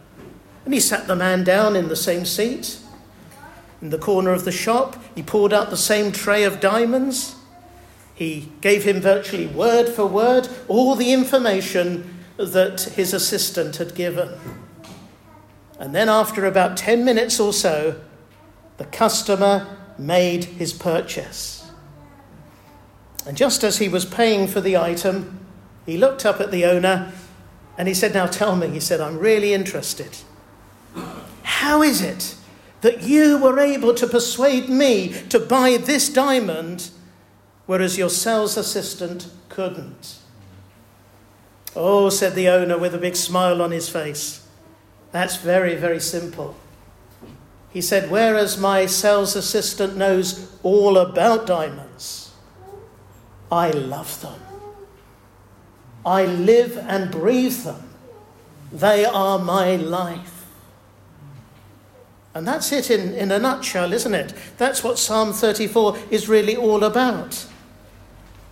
And 0.65 0.73
he 0.73 0.79
sat 0.79 1.07
the 1.07 1.15
man 1.15 1.43
down 1.43 1.75
in 1.75 1.87
the 1.87 1.95
same 1.95 2.25
seat. 2.25 2.79
In 3.81 3.89
the 3.89 3.97
corner 3.97 4.31
of 4.31 4.45
the 4.45 4.51
shop, 4.51 5.01
he 5.15 5.23
poured 5.23 5.53
out 5.53 5.69
the 5.69 5.77
same 5.77 6.11
tray 6.11 6.43
of 6.43 6.59
diamonds. 6.59 7.35
He 8.19 8.51
gave 8.59 8.83
him 8.83 8.99
virtually 8.99 9.47
word 9.47 9.87
for 9.87 10.05
word 10.05 10.49
all 10.67 10.95
the 10.95 11.13
information 11.13 12.19
that 12.35 12.81
his 12.81 13.13
assistant 13.13 13.77
had 13.77 13.95
given. 13.95 14.37
And 15.79 15.95
then, 15.95 16.09
after 16.09 16.45
about 16.45 16.75
10 16.75 17.05
minutes 17.05 17.39
or 17.39 17.53
so, 17.53 18.01
the 18.75 18.83
customer 18.83 19.77
made 19.97 20.43
his 20.43 20.73
purchase. 20.73 21.71
And 23.25 23.37
just 23.37 23.63
as 23.63 23.77
he 23.77 23.87
was 23.87 24.03
paying 24.03 24.47
for 24.47 24.59
the 24.59 24.75
item, 24.75 25.39
he 25.85 25.97
looked 25.97 26.25
up 26.25 26.41
at 26.41 26.51
the 26.51 26.65
owner 26.65 27.13
and 27.77 27.87
he 27.87 27.93
said, 27.93 28.13
Now 28.13 28.25
tell 28.25 28.57
me, 28.57 28.67
he 28.67 28.81
said, 28.81 28.99
I'm 28.99 29.17
really 29.17 29.53
interested. 29.53 30.17
How 31.43 31.81
is 31.81 32.01
it 32.01 32.35
that 32.81 33.03
you 33.03 33.37
were 33.37 33.59
able 33.61 33.93
to 33.93 34.07
persuade 34.07 34.67
me 34.67 35.15
to 35.29 35.39
buy 35.39 35.77
this 35.77 36.09
diamond, 36.09 36.89
whereas 37.69 37.99
your 37.99 38.09
sales 38.09 38.57
assistant 38.57 39.27
couldn't? 39.47 40.17
Oh, 41.75 42.09
said 42.09 42.33
the 42.33 42.49
owner 42.49 42.79
with 42.79 42.95
a 42.95 42.97
big 42.97 43.15
smile 43.15 43.61
on 43.61 43.69
his 43.69 43.87
face. 43.87 44.43
That's 45.11 45.35
very, 45.35 45.75
very 45.75 45.99
simple. 45.99 46.55
He 47.69 47.79
said, 47.79 48.09
Whereas 48.09 48.57
my 48.57 48.87
sales 48.87 49.35
assistant 49.35 49.95
knows 49.95 50.51
all 50.63 50.97
about 50.97 51.45
diamonds, 51.45 52.31
I 53.51 53.69
love 53.69 54.19
them. 54.21 54.41
I 56.03 56.25
live 56.25 56.75
and 56.75 57.11
breathe 57.11 57.65
them. 57.65 57.87
They 58.71 59.05
are 59.05 59.37
my 59.37 59.75
life. 59.75 60.47
And 62.33 62.47
that's 62.47 62.71
it 62.71 62.89
in, 62.89 63.13
in 63.13 63.31
a 63.31 63.37
nutshell, 63.37 63.93
isn't 63.93 64.15
it? 64.15 64.33
That's 64.57 64.83
what 64.83 64.97
Psalm 64.97 65.33
34 65.33 65.99
is 66.09 66.27
really 66.27 66.57
all 66.57 66.83
about. 66.83 67.45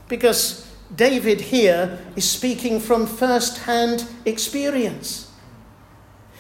Because 0.08 0.68
David 0.96 1.42
here 1.42 2.00
is 2.16 2.30
speaking 2.30 2.80
from 2.80 3.06
first 3.06 3.60
hand 3.60 4.06
experience. 4.26 5.32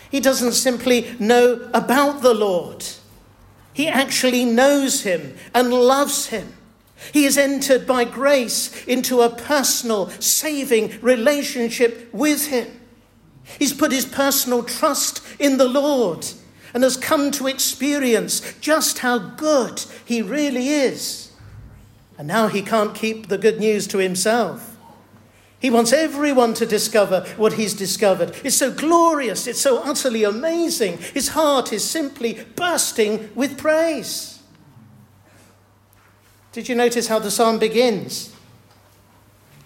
He 0.09 0.19
doesn't 0.19 0.53
simply 0.53 1.15
know 1.19 1.69
about 1.73 2.21
the 2.21 2.33
Lord, 2.33 2.85
he 3.73 3.87
actually 3.87 4.45
knows 4.45 5.01
him 5.01 5.35
and 5.53 5.71
loves 5.71 6.27
him. 6.27 6.53
He 7.13 7.25
is 7.25 7.37
entered 7.37 7.85
by 7.85 8.05
grace 8.05 8.85
into 8.85 9.21
a 9.21 9.29
personal, 9.29 10.09
saving 10.19 10.99
relationship 11.01 12.11
with 12.11 12.47
him. 12.47 12.67
He's 13.59 13.73
put 13.73 13.91
his 13.91 14.05
personal 14.05 14.63
trust 14.63 15.21
in 15.39 15.57
the 15.57 15.67
Lord 15.67 16.25
and 16.73 16.83
has 16.83 16.97
come 16.97 17.29
to 17.31 17.47
experience 17.47 18.41
just 18.59 18.99
how 18.99 19.17
good 19.19 19.83
he 20.05 20.21
really 20.21 20.69
is. 20.69 21.26
And 22.17 22.27
now 22.27 22.47
he 22.47 22.61
can't 22.61 22.95
keep 22.95 23.27
the 23.27 23.37
good 23.37 23.59
news 23.59 23.87
to 23.87 23.99
himself. 23.99 24.77
He 25.59 25.69
wants 25.69 25.91
everyone 25.91 26.53
to 26.55 26.65
discover 26.65 27.21
what 27.35 27.53
he's 27.53 27.73
discovered. 27.73 28.35
It's 28.43 28.55
so 28.55 28.71
glorious, 28.71 29.47
it's 29.47 29.61
so 29.61 29.81
utterly 29.83 30.23
amazing. 30.23 30.99
His 30.99 31.29
heart 31.29 31.73
is 31.73 31.83
simply 31.83 32.45
bursting 32.55 33.29
with 33.33 33.57
praise. 33.57 34.39
Did 36.51 36.69
you 36.69 36.75
notice 36.75 37.07
how 37.07 37.19
the 37.19 37.31
psalm 37.31 37.59
begins? 37.59 38.33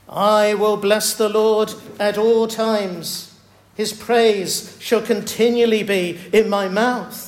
I 0.10 0.54
will 0.54 0.78
bless 0.78 1.14
the 1.14 1.30
Lord 1.30 1.74
at 2.00 2.18
all 2.18 2.48
times. 2.48 3.38
His 3.76 3.94
praise 3.94 4.78
shall 4.80 5.02
continually 5.02 5.84
be 5.84 6.20
in 6.34 6.50
my 6.50 6.68
mouth. 6.68 7.28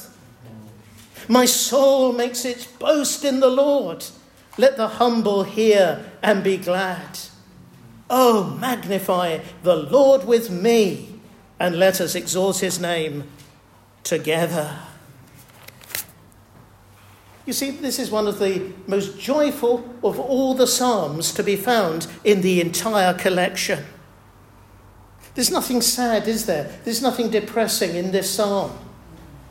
My 1.30 1.46
soul 1.46 2.12
makes 2.12 2.44
its 2.44 2.66
boast 2.66 3.24
in 3.24 3.40
the 3.40 3.50
Lord. 3.50 4.06
Let 4.58 4.78
the 4.78 4.88
humble 4.88 5.44
hear 5.44 6.12
and 6.22 6.44
be 6.44 6.58
glad. 6.58 7.20
Oh, 8.10 8.58
magnify 8.60 9.40
the 9.64 9.76
Lord 9.76 10.26
with 10.26 10.52
me, 10.52 11.20
and 11.60 11.78
let 11.78 12.00
us 12.00 12.16
exalt 12.16 12.60
his 12.60 12.80
name 12.80 13.24
together. 14.04 14.80
You 17.46 17.54
see, 17.54 17.72
this 17.72 18.00
is 18.00 18.10
one 18.10 18.28
of 18.28 18.40
the 18.40 18.72
most 18.88 19.20
joyful 19.20 19.96
of 20.04 20.20
all 20.20 20.54
the 20.54 20.68
Psalms 20.68 21.34
to 21.34 21.44
be 21.44 21.56
found 21.56 22.08
in 22.24 22.42
the 22.42 22.62
entire 22.62 23.14
collection. 23.14 23.84
There's 25.36 25.52
nothing 25.52 25.82
sad, 25.82 26.28
is 26.28 26.46
there? 26.46 26.72
There's 26.84 27.02
nothing 27.02 27.30
depressing 27.30 27.96
in 27.96 28.12
this 28.12 28.30
psalm. 28.30 28.78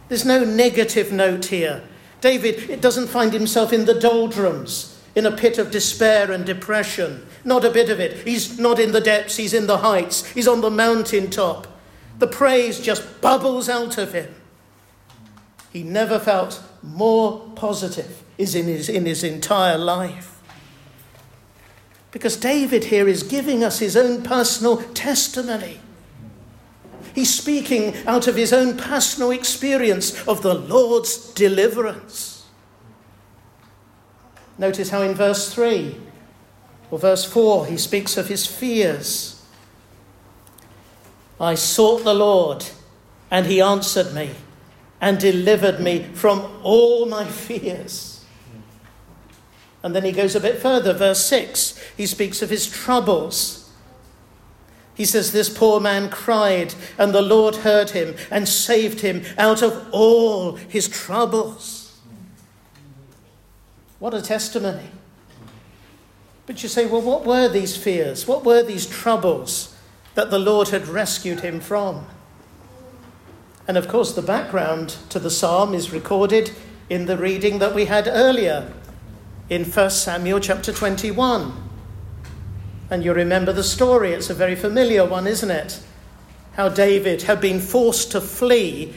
There's 0.09 0.25
no 0.25 0.45
negative 0.45 1.13
note 1.13 1.47
here. 1.47 1.83
David 2.21 2.71
it 2.71 2.81
doesn't 2.81 3.09
find 3.09 3.33
himself 3.33 3.73
in 3.73 3.85
the 3.85 3.99
doldrums, 3.99 4.92
in 5.15 5.27
a 5.27 5.37
pit 5.37 5.59
of 5.59 5.71
despair 5.71 6.31
and 6.31 6.45
depression. 6.45 7.27
Not 7.45 7.65
a 7.65 7.71
bit 7.71 7.91
of 7.91 8.01
it. 8.01 8.27
He's 8.27 8.59
not 8.59 8.79
in 8.79 8.93
the 8.93 9.01
depths, 9.01 9.37
he's 9.37 9.55
in 9.55 9.67
the 9.67 9.79
heights, 9.79 10.25
he's 10.27 10.49
on 10.49 10.61
the 10.61 10.71
mountain 10.71 11.31
top. 11.31 11.67
The 12.19 12.27
praise 12.27 12.81
just 12.81 13.21
bubbles 13.21 13.69
out 13.69 13.99
of 13.99 14.13
him. 14.13 14.35
He 15.73 15.83
never 15.83 16.19
felt 16.19 16.63
more 16.83 17.51
positive 17.57 18.23
is 18.39 18.55
in 18.55 18.67
his, 18.67 18.89
in 18.89 19.07
his 19.07 19.25
entire 19.25 19.79
life. 19.79 20.41
Because 22.11 22.37
David 22.37 22.85
here 22.85 23.09
is 23.09 23.23
giving 23.23 23.65
us 23.65 23.79
his 23.79 23.97
own 23.97 24.23
personal 24.23 24.79
testimony. 24.93 25.81
He's 27.15 27.33
speaking 27.33 27.97
out 28.07 28.27
of 28.27 28.37
his 28.37 28.53
own 28.53 28.77
personal 28.77 29.31
experience 29.31 30.27
of 30.27 30.43
the 30.43 30.55
Lord's 30.55 31.33
deliverance. 31.33 32.32
Notice 34.59 34.91
how 34.91 35.03
in 35.03 35.15
verse 35.15 35.53
3 35.53 35.97
or 36.91 36.99
verse 36.99 37.25
4 37.25 37.67
he 37.67 37.77
speaks 37.77 38.17
of 38.17 38.29
his 38.29 38.47
fears. 38.47 39.45
I 41.41 41.55
sought 41.55 42.05
the 42.05 42.15
Lord, 42.15 42.65
and 43.31 43.47
he 43.47 43.61
answered 43.61 44.15
me 44.15 44.31
and 45.01 45.19
delivered 45.19 45.81
me 45.81 46.05
from 46.15 46.61
all 46.63 47.07
my 47.07 47.27
fears. 47.27 48.25
And 49.83 49.97
then 49.97 50.05
he 50.05 50.13
goes 50.13 50.37
a 50.37 50.41
bit 50.41 50.61
further, 50.61 50.93
verse 50.93 51.25
6. 51.27 51.77
He 51.97 52.07
speaks 52.07 52.41
of 52.41 52.51
his 52.51 52.71
troubles. 52.71 53.71
He 54.95 55.05
says, 55.05 55.33
This 55.33 55.49
poor 55.49 55.81
man 55.81 56.09
cried, 56.09 56.75
and 56.99 57.13
the 57.13 57.23
Lord 57.23 57.57
heard 57.57 57.91
him 57.91 58.15
and 58.31 58.49
saved 58.49 59.01
him 59.01 59.25
out 59.37 59.63
of 59.63 59.89
all 59.91 60.55
his 60.55 60.89
troubles. 60.89 61.82
What 64.03 64.15
a 64.15 64.21
testimony. 64.21 64.89
But 66.47 66.65
you 66.65 66.69
say, 66.69 66.87
well, 66.87 67.03
what 67.03 67.25
were 67.25 67.49
these 67.49 67.77
fears? 67.77 68.27
What 68.27 68.45
were 68.45 68.65
these 68.65 68.85
troubles 68.85 69.77
that 70.17 70.29
the 70.29 70.41
Lord 70.41 70.71
had 70.71 70.89
rescued 70.89 71.39
him 71.39 71.61
from? 71.61 72.07
And 73.69 73.77
of 73.77 73.87
course, 73.87 74.13
the 74.13 74.21
background 74.21 74.97
to 75.11 75.21
the 75.21 75.31
psalm 75.31 75.73
is 75.73 75.93
recorded 75.93 76.51
in 76.91 77.07
the 77.07 77.17
reading 77.17 77.61
that 77.61 77.77
we 77.77 77.85
had 77.85 78.09
earlier 78.09 78.73
in 79.49 79.63
1 79.63 79.91
Samuel 79.91 80.41
chapter 80.41 80.73
21. 80.73 81.53
And 82.91 83.05
you 83.05 83.13
remember 83.13 83.53
the 83.53 83.63
story, 83.63 84.15
it's 84.15 84.31
a 84.31 84.35
very 84.35 84.57
familiar 84.57 85.07
one, 85.07 85.29
isn't 85.29 85.53
it? 85.53 85.81
How 86.55 86.69
David 86.69 87.23
had 87.23 87.41
been 87.41 87.61
forced 87.61 88.11
to 88.11 88.21
flee 88.21 88.95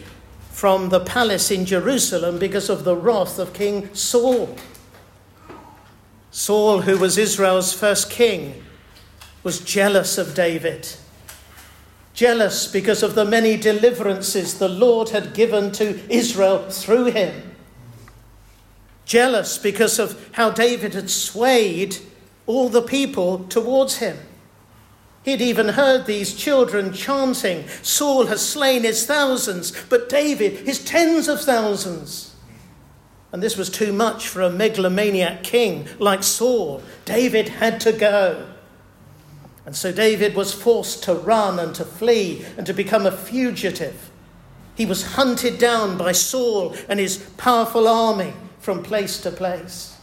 from 0.49 0.89
the 0.89 1.01
palace 1.01 1.51
in 1.51 1.63
Jerusalem 1.63 2.39
because 2.39 2.71
of 2.71 2.85
the 2.85 2.95
wrath 2.95 3.37
of 3.37 3.53
King 3.53 3.93
Saul. 3.93 4.57
Saul, 6.35 6.81
who 6.81 6.97
was 6.97 7.17
Israel's 7.17 7.73
first 7.73 8.09
king, 8.09 8.63
was 9.43 9.59
jealous 9.59 10.17
of 10.17 10.35
David. 10.35 10.87
Jealous 12.13 12.67
because 12.67 13.03
of 13.03 13.15
the 13.15 13.25
many 13.25 13.57
deliverances 13.57 14.57
the 14.57 14.69
Lord 14.69 15.09
had 15.09 15.33
given 15.33 15.71
to 15.73 15.99
Israel 16.09 16.69
through 16.69 17.05
him 17.05 17.55
jealous 19.05 19.57
because 19.57 19.99
of 19.99 20.29
how 20.33 20.49
David 20.49 20.93
had 20.93 21.09
swayed 21.09 21.97
all 22.47 22.69
the 22.69 22.81
people 22.81 23.45
towards 23.45 23.97
him. 23.97 24.17
He'd 25.23 25.41
even 25.41 25.69
heard 25.69 26.05
these 26.05 26.35
children 26.35 26.93
chanting, 26.93 27.67
Saul 27.81 28.27
has 28.27 28.47
slain 28.47 28.83
his 28.83 29.05
thousands, 29.05 29.71
but 29.89 30.09
David 30.09 30.67
his 30.67 30.83
tens 30.83 31.27
of 31.27 31.41
thousands. 31.41 32.34
And 33.31 33.43
this 33.43 33.57
was 33.57 33.69
too 33.69 33.91
much 33.91 34.27
for 34.27 34.41
a 34.41 34.49
megalomaniac 34.49 35.43
king 35.43 35.87
like 35.99 36.23
Saul. 36.23 36.81
David 37.03 37.49
had 37.49 37.79
to 37.81 37.91
go. 37.91 38.47
And 39.65 39.75
so 39.75 39.91
David 39.91 40.35
was 40.35 40.53
forced 40.53 41.03
to 41.03 41.15
run 41.15 41.59
and 41.59 41.73
to 41.75 41.83
flee 41.83 42.45
and 42.57 42.65
to 42.67 42.73
become 42.73 43.05
a 43.05 43.11
fugitive. 43.11 44.11
He 44.75 44.85
was 44.85 45.13
hunted 45.13 45.57
down 45.57 45.97
by 45.97 46.11
Saul 46.11 46.75
and 46.87 46.99
his 46.99 47.17
powerful 47.37 47.87
army 47.87 48.33
from 48.59 48.83
place 48.83 49.19
to 49.21 49.31
place. 49.31 49.97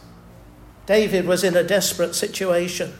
David 0.85 1.25
was 1.25 1.43
in 1.43 1.55
a 1.55 1.63
desperate 1.63 2.15
situation. 2.15 2.93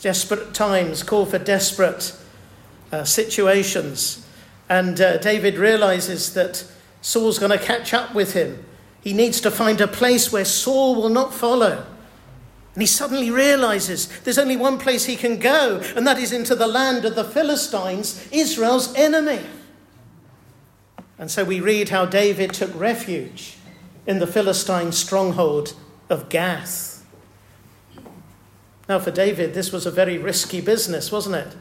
Desperate 0.00 0.52
times 0.54 1.02
call 1.02 1.24
for 1.24 1.38
desperate 1.38 2.14
uh, 2.92 3.04
situations. 3.04 4.26
And 4.68 5.00
uh, 5.00 5.16
David 5.18 5.56
realizes 5.56 6.34
that 6.34 6.70
Saul's 7.00 7.38
going 7.38 7.56
to 7.56 7.64
catch 7.64 7.94
up 7.94 8.14
with 8.14 8.32
him. 8.34 8.64
He 9.02 9.12
needs 9.12 9.40
to 9.42 9.50
find 9.50 9.80
a 9.80 9.88
place 9.88 10.32
where 10.32 10.44
Saul 10.44 10.96
will 10.96 11.08
not 11.08 11.32
follow. 11.32 11.86
And 12.74 12.82
he 12.82 12.86
suddenly 12.86 13.30
realizes 13.30 14.06
there's 14.20 14.38
only 14.38 14.56
one 14.56 14.78
place 14.78 15.04
he 15.04 15.16
can 15.16 15.38
go, 15.38 15.82
and 15.96 16.06
that 16.06 16.18
is 16.18 16.32
into 16.32 16.54
the 16.54 16.66
land 16.66 17.04
of 17.04 17.14
the 17.14 17.24
Philistines, 17.24 18.28
Israel's 18.30 18.94
enemy. 18.94 19.44
And 21.18 21.30
so 21.30 21.44
we 21.44 21.60
read 21.60 21.88
how 21.88 22.06
David 22.06 22.52
took 22.52 22.72
refuge 22.78 23.56
in 24.06 24.20
the 24.20 24.26
Philistine 24.26 24.92
stronghold 24.92 25.74
of 26.08 26.28
Gath. 26.28 27.04
Now, 28.88 28.98
for 28.98 29.10
David, 29.10 29.52
this 29.52 29.70
was 29.70 29.84
a 29.84 29.90
very 29.90 30.16
risky 30.16 30.60
business, 30.60 31.12
wasn't 31.12 31.36
it? 31.36 31.56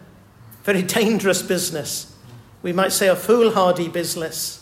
Very 0.64 0.82
dangerous 0.84 1.42
business. 1.42 2.16
We 2.62 2.74
might 2.74 2.92
say 2.92 3.08
a 3.08 3.16
foolhardy 3.16 3.90
business. 3.90 4.57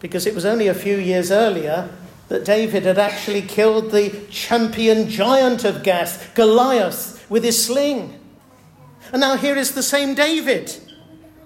Because 0.00 0.26
it 0.26 0.34
was 0.34 0.44
only 0.44 0.68
a 0.68 0.74
few 0.74 0.96
years 0.96 1.30
earlier 1.30 1.90
that 2.28 2.44
David 2.44 2.84
had 2.84 2.98
actually 2.98 3.42
killed 3.42 3.90
the 3.90 4.24
champion 4.30 5.08
giant 5.08 5.64
of 5.64 5.82
Gath, 5.82 6.34
Goliath, 6.34 7.24
with 7.30 7.44
his 7.44 7.64
sling. 7.64 8.18
And 9.12 9.20
now 9.20 9.36
here 9.36 9.56
is 9.56 9.72
the 9.72 9.82
same 9.82 10.14
David 10.14 10.76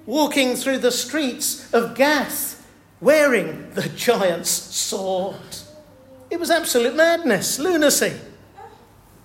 walking 0.06 0.56
through 0.56 0.78
the 0.78 0.90
streets 0.90 1.72
of 1.74 1.94
Gath 1.94 2.66
wearing 3.00 3.70
the 3.72 3.88
giant's 3.90 4.50
sword. 4.50 5.36
It 6.30 6.40
was 6.40 6.50
absolute 6.50 6.94
madness, 6.94 7.58
lunacy. 7.58 8.14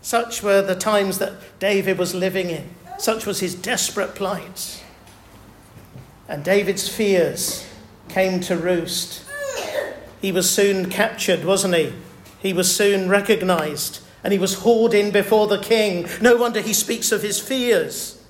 Such 0.01 0.43
were 0.43 0.61
the 0.61 0.75
times 0.75 1.19
that 1.19 1.33
David 1.59 1.97
was 1.97 2.13
living 2.13 2.49
in. 2.49 2.69
Such 2.99 3.25
was 3.25 3.39
his 3.39 3.55
desperate 3.55 4.15
plight. 4.15 4.83
And 6.27 6.43
David's 6.43 6.87
fears 6.87 7.65
came 8.13 8.39
to 8.41 8.55
roost. 8.55 9.23
He 10.21 10.31
was 10.31 10.49
soon 10.49 10.89
captured, 10.89 11.43
wasn't 11.43 11.75
he? 11.75 11.93
He 12.39 12.53
was 12.53 12.73
soon 12.73 13.09
recognized 13.09 13.99
and 14.23 14.31
he 14.31 14.39
was 14.39 14.59
hauled 14.59 14.93
in 14.93 15.11
before 15.11 15.47
the 15.47 15.59
king. 15.59 16.07
No 16.21 16.37
wonder 16.37 16.61
he 16.61 16.73
speaks 16.73 17.11
of 17.11 17.21
his 17.21 17.39
fears. 17.39 18.23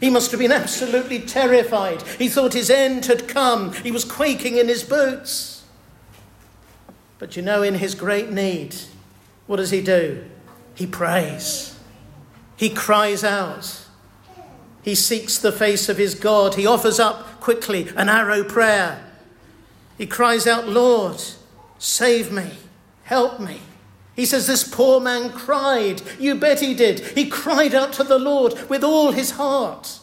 He 0.00 0.10
must 0.10 0.30
have 0.30 0.40
been 0.40 0.52
absolutely 0.52 1.20
terrified. 1.20 2.02
He 2.18 2.28
thought 2.28 2.52
his 2.52 2.70
end 2.70 3.06
had 3.06 3.28
come. 3.28 3.72
He 3.72 3.90
was 3.90 4.04
quaking 4.04 4.56
in 4.56 4.68
his 4.68 4.82
boots. 4.82 5.64
But 7.18 7.36
you 7.36 7.42
know, 7.42 7.62
in 7.62 7.74
his 7.74 7.94
great 7.94 8.30
need, 8.30 8.76
what 9.46 9.56
does 9.56 9.70
he 9.70 9.80
do? 9.80 10.24
He 10.74 10.86
prays. 10.86 11.78
He 12.56 12.70
cries 12.70 13.24
out. 13.24 13.86
He 14.82 14.94
seeks 14.94 15.38
the 15.38 15.52
face 15.52 15.88
of 15.88 15.96
his 15.96 16.14
God. 16.14 16.56
He 16.56 16.66
offers 16.66 17.00
up 17.00 17.40
quickly 17.40 17.88
an 17.96 18.08
arrow 18.08 18.44
prayer. 18.44 19.02
He 19.96 20.06
cries 20.06 20.46
out, 20.46 20.68
Lord, 20.68 21.22
save 21.78 22.32
me, 22.32 22.50
help 23.04 23.40
me. 23.40 23.60
He 24.16 24.26
says, 24.26 24.46
This 24.46 24.66
poor 24.66 25.00
man 25.00 25.30
cried. 25.32 26.02
You 26.18 26.36
bet 26.36 26.60
he 26.60 26.74
did. 26.74 27.00
He 27.00 27.28
cried 27.28 27.74
out 27.74 27.92
to 27.94 28.04
the 28.04 28.18
Lord 28.18 28.68
with 28.68 28.84
all 28.84 29.12
his 29.12 29.32
heart. 29.32 29.98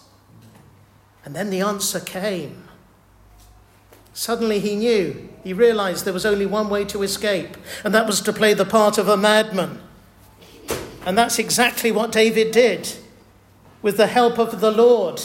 And 1.23 1.35
then 1.35 1.49
the 1.49 1.61
answer 1.61 1.99
came. 1.99 2.67
Suddenly 4.13 4.59
he 4.59 4.75
knew, 4.75 5.29
he 5.43 5.53
realized 5.53 6.03
there 6.03 6.13
was 6.13 6.25
only 6.25 6.45
one 6.45 6.69
way 6.69 6.83
to 6.85 7.01
escape, 7.01 7.55
and 7.83 7.93
that 7.95 8.05
was 8.05 8.19
to 8.21 8.33
play 8.33 8.53
the 8.53 8.65
part 8.65 8.97
of 8.97 9.07
a 9.07 9.15
madman. 9.15 9.81
And 11.05 11.17
that's 11.17 11.39
exactly 11.39 11.91
what 11.91 12.11
David 12.11 12.51
did. 12.51 12.93
With 13.81 13.97
the 13.97 14.07
help 14.07 14.37
of 14.37 14.59
the 14.59 14.71
Lord, 14.71 15.21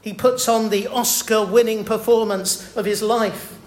he 0.00 0.14
puts 0.14 0.48
on 0.48 0.70
the 0.70 0.86
Oscar 0.86 1.44
winning 1.44 1.84
performance 1.84 2.74
of 2.76 2.84
his 2.84 3.02
life. 3.02 3.57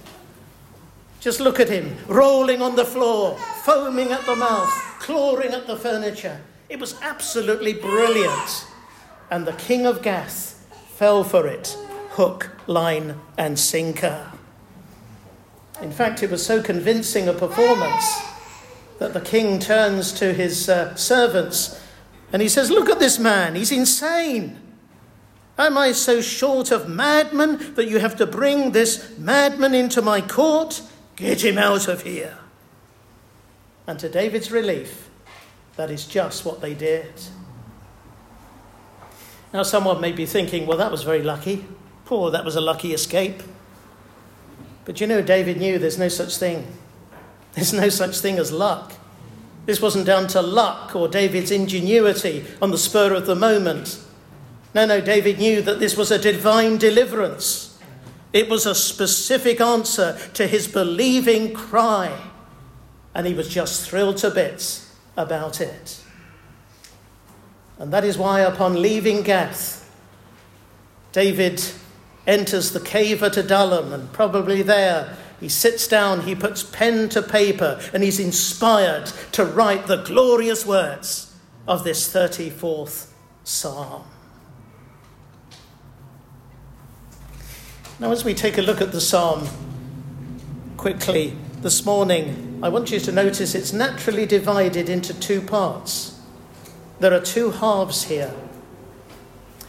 Just 1.22 1.40
look 1.40 1.60
at 1.60 1.70
him, 1.70 1.96
rolling 2.08 2.64
on 2.64 2.76
the 2.76 2.84
floor, 2.84 3.38
foaming 3.64 4.12
at 4.12 4.26
the 4.26 4.36
mouth, 4.36 4.72
clawing 5.00 5.54
at 5.54 5.68
the 5.68 5.78
furniture. 5.78 6.42
It 6.68 6.80
was 6.80 7.00
absolutely 7.00 7.74
brilliant. 7.74 8.66
And 9.30 9.46
the 9.46 9.54
king 9.54 9.86
of 9.86 10.02
Gath 10.02 10.66
fell 10.96 11.24
for 11.24 11.48
it 11.48 11.78
hook, 12.14 12.50
line, 12.68 13.18
and 13.38 13.58
sinker. 13.58 14.32
In 15.80 15.92
fact, 15.92 16.24
it 16.24 16.32
was 16.32 16.44
so 16.46 16.62
convincing 16.62 17.28
a 17.28 17.34
performance 17.34 18.20
that 18.98 19.14
the 19.14 19.22
king 19.22 19.60
turns 19.60 20.12
to 20.14 20.34
his 20.34 20.68
uh, 20.68 20.96
servants 20.96 21.80
and 22.34 22.42
he 22.42 22.50
says, 22.50 22.72
Look 22.72 22.90
at 22.90 23.00
this 23.00 23.20
man, 23.20 23.56
he's 23.56 23.72
insane. 23.72 24.58
Am 25.58 25.78
I 25.78 25.92
so 25.92 26.20
short 26.20 26.72
of 26.72 26.90
madmen 26.90 27.76
that 27.76 27.88
you 27.88 28.00
have 28.00 28.16
to 28.16 28.26
bring 28.26 28.72
this 28.72 29.16
madman 29.20 29.76
into 29.76 30.02
my 30.02 30.20
court? 30.20 30.82
Get 31.22 31.44
him 31.44 31.60
out 31.60 31.88
of 31.88 32.02
here. 32.02 32.36
And 33.86 34.00
to 34.00 34.10
David's 34.10 34.52
relief, 34.52 35.08
that 35.76 35.92
is 35.92 36.08
just 36.08 36.46
what 36.46 36.62
they 36.62 36.74
did. 36.74 37.14
Now, 39.54 39.62
someone 39.62 40.02
may 40.02 40.14
be 40.14 40.26
thinking, 40.26 40.66
well, 40.66 40.80
that 40.80 40.90
was 40.90 41.04
very 41.04 41.22
lucky. 41.22 41.64
Poor, 42.06 42.32
that 42.32 42.44
was 42.44 42.56
a 42.56 42.62
lucky 42.62 42.92
escape. 42.92 43.44
But 44.84 45.00
you 45.00 45.06
know, 45.06 45.22
David 45.22 45.58
knew 45.58 45.78
there's 45.78 46.00
no 46.00 46.08
such 46.08 46.38
thing. 46.38 46.66
There's 47.54 47.74
no 47.74 47.90
such 47.90 48.18
thing 48.20 48.40
as 48.40 48.52
luck. 48.54 48.94
This 49.66 49.82
wasn't 49.82 50.06
down 50.06 50.28
to 50.28 50.42
luck 50.42 50.96
or 50.96 51.10
David's 51.10 51.52
ingenuity 51.52 52.46
on 52.62 52.72
the 52.72 52.78
spur 52.78 53.14
of 53.14 53.26
the 53.26 53.36
moment. 53.36 54.00
No, 54.74 54.86
no, 54.86 55.02
David 55.02 55.38
knew 55.38 55.62
that 55.62 55.80
this 55.80 55.98
was 55.98 56.12
a 56.12 56.18
divine 56.18 56.78
deliverance. 56.78 57.71
It 58.34 58.50
was 58.50 58.66
a 58.66 58.76
specific 58.76 59.60
answer 59.60 60.18
to 60.34 60.48
his 60.48 60.68
believing 60.68 61.54
cry, 61.54 62.18
and 63.14 63.28
he 63.28 63.34
was 63.34 63.50
just 63.50 63.90
thrilled 63.90 64.18
to 64.18 64.30
bits 64.30 64.94
about 65.18 65.60
it. 65.60 66.02
And 67.78 67.92
that 67.92 68.06
is 68.06 68.18
why, 68.18 68.42
upon 68.42 68.82
leaving 68.82 69.24
Gath, 69.24 69.90
David 71.12 71.62
enters 72.26 72.72
the 72.72 72.80
cave 72.80 73.24
at 73.24 73.38
Adullam, 73.38 73.92
and 73.92 74.14
probably 74.14 74.62
there 74.62 75.18
he 75.42 75.50
sits 75.50 75.88
down, 75.88 76.22
he 76.22 76.36
puts 76.36 76.62
pen 76.62 77.10
to 77.10 77.22
paper, 77.22 77.82
and 77.94 78.04
he's 78.04 78.20
inspired 78.20 79.08
to 79.32 79.44
write 79.44 79.88
the 79.88 80.04
glorious 80.04 80.66
words 80.66 81.36
of 81.68 81.84
this 81.84 82.14
34th 82.14 83.08
psalm. 83.44 84.04
Now, 88.02 88.12
as 88.12 88.26
we 88.26 88.34
take 88.34 88.58
a 88.58 88.64
look 88.64 88.82
at 88.82 88.92
the 88.92 89.00
psalm 89.00 89.48
quickly 90.76 91.38
this 91.62 91.86
morning, 91.86 92.60
I 92.64 92.68
want 92.68 92.90
you 92.90 93.00
to 93.00 93.12
notice 93.12 93.54
it's 93.54 93.74
naturally 93.74 94.26
divided 94.26 94.90
into 94.90 95.14
two 95.14 95.40
parts. 95.40 96.20
There 97.00 97.14
are 97.14 97.20
two 97.20 97.52
halves 97.52 98.06
here. 98.06 98.34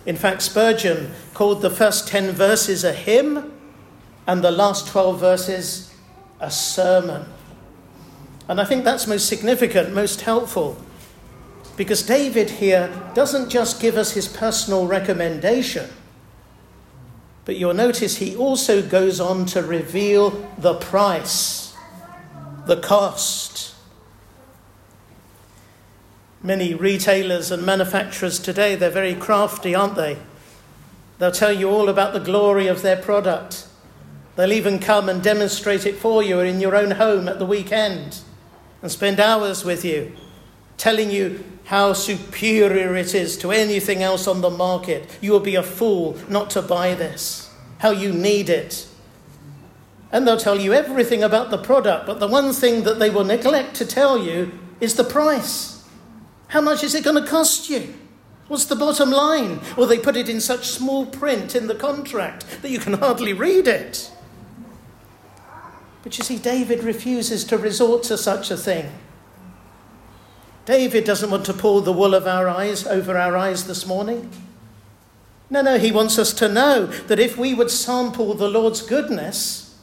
In 0.06 0.16
fact, 0.16 0.40
Spurgeon 0.40 1.10
called 1.34 1.60
the 1.60 1.68
first 1.68 2.08
10 2.08 2.30
verses 2.30 2.84
a 2.84 2.94
hymn 2.94 3.52
and 4.26 4.42
the 4.42 4.50
last 4.50 4.88
12 4.88 5.20
verses 5.20 5.94
a 6.40 6.50
sermon. 6.50 7.26
And 8.48 8.62
I 8.62 8.64
think 8.64 8.82
that's 8.82 9.06
most 9.06 9.28
significant, 9.28 9.92
most 9.92 10.22
helpful, 10.22 10.78
because 11.76 12.02
David 12.02 12.48
here 12.48 12.88
doesn't 13.12 13.50
just 13.50 13.78
give 13.78 13.98
us 13.98 14.12
his 14.12 14.26
personal 14.26 14.86
recommendation 14.86 15.90
but 17.44 17.56
you'll 17.56 17.74
notice 17.74 18.16
he 18.16 18.36
also 18.36 18.82
goes 18.82 19.20
on 19.20 19.46
to 19.46 19.62
reveal 19.62 20.30
the 20.58 20.74
price, 20.74 21.74
the 22.66 22.76
cost. 22.76 23.74
Many 26.42 26.74
retailers 26.74 27.50
and 27.50 27.64
manufacturers 27.64 28.38
today, 28.38 28.76
they're 28.76 28.90
very 28.90 29.14
crafty, 29.14 29.74
aren't 29.74 29.96
they? 29.96 30.18
They'll 31.18 31.32
tell 31.32 31.52
you 31.52 31.68
all 31.68 31.88
about 31.88 32.12
the 32.12 32.20
glory 32.20 32.66
of 32.66 32.82
their 32.82 32.96
product. 32.96 33.66
They'll 34.34 34.52
even 34.52 34.78
come 34.78 35.08
and 35.08 35.22
demonstrate 35.22 35.86
it 35.86 35.96
for 35.96 36.22
you 36.22 36.40
in 36.40 36.60
your 36.60 36.74
own 36.74 36.92
home 36.92 37.28
at 37.28 37.38
the 37.38 37.46
weekend 37.46 38.20
and 38.80 38.90
spend 38.90 39.20
hours 39.20 39.64
with 39.64 39.84
you, 39.84 40.12
telling 40.76 41.10
you 41.10 41.44
how 41.64 41.92
superior 41.92 42.94
it 42.96 43.14
is 43.14 43.36
to 43.38 43.50
anything 43.52 44.02
else 44.02 44.26
on 44.26 44.40
the 44.40 44.50
market. 44.50 45.08
You 45.20 45.32
will 45.32 45.40
be 45.40 45.54
a 45.54 45.62
fool 45.62 46.16
not 46.28 46.50
to 46.50 46.62
buy 46.62 46.94
this, 46.94 47.50
how 47.78 47.90
you 47.90 48.12
need 48.12 48.48
it. 48.48 48.88
And 50.10 50.26
they'll 50.26 50.36
tell 50.36 50.60
you 50.60 50.74
everything 50.74 51.22
about 51.22 51.50
the 51.50 51.58
product, 51.58 52.06
but 52.06 52.20
the 52.20 52.28
one 52.28 52.52
thing 52.52 52.82
that 52.82 52.98
they 52.98 53.08
will 53.08 53.24
neglect 53.24 53.74
to 53.76 53.86
tell 53.86 54.18
you 54.18 54.52
is 54.80 54.94
the 54.94 55.04
price. 55.04 55.88
How 56.48 56.60
much 56.60 56.84
is 56.84 56.94
it 56.94 57.04
going 57.04 57.22
to 57.22 57.28
cost 57.28 57.70
you? 57.70 57.94
What's 58.48 58.66
the 58.66 58.76
bottom 58.76 59.10
line? 59.10 59.60
Or 59.78 59.86
they 59.86 59.98
put 59.98 60.16
it 60.16 60.28
in 60.28 60.40
such 60.40 60.68
small 60.68 61.06
print 61.06 61.54
in 61.54 61.68
the 61.68 61.74
contract 61.74 62.44
that 62.60 62.70
you 62.70 62.78
can 62.78 62.94
hardly 62.94 63.32
read 63.32 63.66
it. 63.66 64.10
But 66.02 66.18
you 66.18 66.24
see, 66.24 66.36
David 66.36 66.84
refuses 66.84 67.44
to 67.44 67.56
resort 67.56 68.02
to 68.04 68.18
such 68.18 68.50
a 68.50 68.56
thing. 68.56 68.92
David 70.64 71.04
doesn't 71.04 71.30
want 71.30 71.44
to 71.46 71.52
pull 71.52 71.80
the 71.80 71.92
wool 71.92 72.14
of 72.14 72.26
our 72.26 72.48
eyes 72.48 72.86
over 72.86 73.18
our 73.18 73.36
eyes 73.36 73.66
this 73.66 73.86
morning. 73.86 74.30
No, 75.50 75.60
no, 75.60 75.78
he 75.78 75.92
wants 75.92 76.18
us 76.18 76.32
to 76.34 76.48
know 76.48 76.86
that 76.86 77.18
if 77.18 77.36
we 77.36 77.52
would 77.52 77.70
sample 77.70 78.34
the 78.34 78.48
Lord's 78.48 78.80
goodness, 78.80 79.76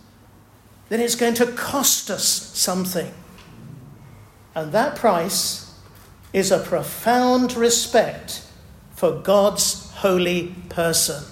then 0.88 1.00
it's 1.00 1.16
going 1.16 1.36
to 1.36 1.46
cost 1.52 2.10
us 2.10 2.24
something. 2.24 3.14
And 4.56 4.72
that 4.72 4.96
price 4.96 5.74
is 6.34 6.52
a 6.52 6.60
profound 6.60 7.56
respect 7.56 8.46
for 8.92 9.12
God's 9.12 9.92
holy 9.92 10.56
person. 10.70 11.24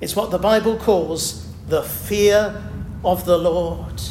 It's 0.00 0.16
what 0.16 0.30
the 0.30 0.38
Bible 0.38 0.76
calls 0.76 1.46
the 1.68 1.82
fear 1.82 2.62
of 3.04 3.24
the 3.24 3.38
Lord. 3.38 4.02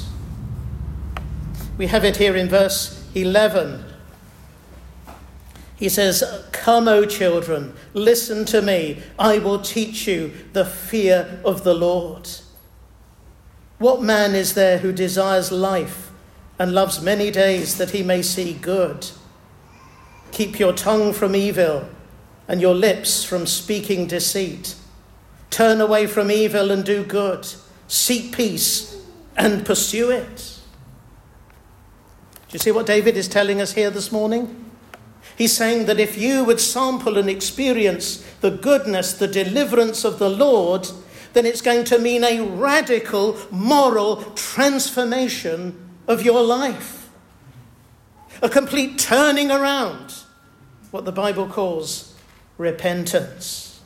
We 1.78 1.88
have 1.88 2.06
it 2.06 2.18
here 2.18 2.36
in 2.36 2.48
verse 2.50 3.01
11 3.16 3.86
he 5.82 5.90
says, 5.90 6.24
Come, 6.52 6.88
O 6.88 7.08
children, 7.08 7.74
listen 7.96 8.46
to 8.46 8.62
me. 8.62 9.02
I 9.18 9.40
will 9.40 9.60
teach 9.60 10.08
you 10.08 10.32
the 10.54 10.64
fear 10.64 11.42
of 11.44 11.64
the 11.64 11.74
Lord. 11.74 12.30
What 13.80 14.04
man 14.04 14.36
is 14.36 14.54
there 14.54 14.78
who 14.78 14.92
desires 14.92 15.52
life 15.52 16.12
and 16.60 16.72
loves 16.72 17.02
many 17.02 17.32
days 17.32 17.80
that 17.80 17.90
he 17.90 18.04
may 18.04 18.22
see 18.22 18.54
good? 18.54 19.08
Keep 20.32 20.60
your 20.60 20.72
tongue 20.72 21.14
from 21.14 21.36
evil 21.36 21.90
and 22.48 22.62
your 22.62 22.76
lips 22.76 23.24
from 23.24 23.48
speaking 23.48 24.06
deceit. 24.06 24.76
Turn 25.50 25.82
away 25.82 26.06
from 26.06 26.30
evil 26.30 26.70
and 26.70 26.86
do 26.86 27.04
good. 27.04 27.48
Seek 27.88 28.36
peace 28.36 29.04
and 29.36 29.66
pursue 29.66 30.12
it. 30.12 30.51
Do 32.52 32.56
you 32.56 32.60
see 32.60 32.72
what 32.72 32.86
David 32.86 33.16
is 33.16 33.30
telling 33.30 33.62
us 33.62 33.72
here 33.72 33.90
this 33.90 34.12
morning? 34.12 34.70
He's 35.38 35.56
saying 35.56 35.86
that 35.86 36.02
if 36.02 36.18
you 36.18 36.44
would 36.44 36.60
sample 36.60 37.18
and 37.18 37.30
experience 37.30 38.18
the 38.42 38.52
goodness, 38.52 39.14
the 39.14 39.28
deliverance 39.30 40.04
of 40.04 40.20
the 40.20 40.30
Lord, 40.30 40.86
then 41.32 41.46
it's 41.46 41.62
going 41.62 41.86
to 41.86 41.98
mean 41.98 42.26
a 42.26 42.42
radical 42.42 43.38
moral 43.52 44.18
transformation 44.36 45.80
of 46.10 46.24
your 46.24 46.44
life. 46.44 47.10
A 48.42 48.50
complete 48.50 49.00
turning 49.00 49.50
around, 49.50 50.14
what 50.92 51.06
the 51.06 51.14
Bible 51.14 51.48
calls 51.48 52.14
repentance. 52.58 53.80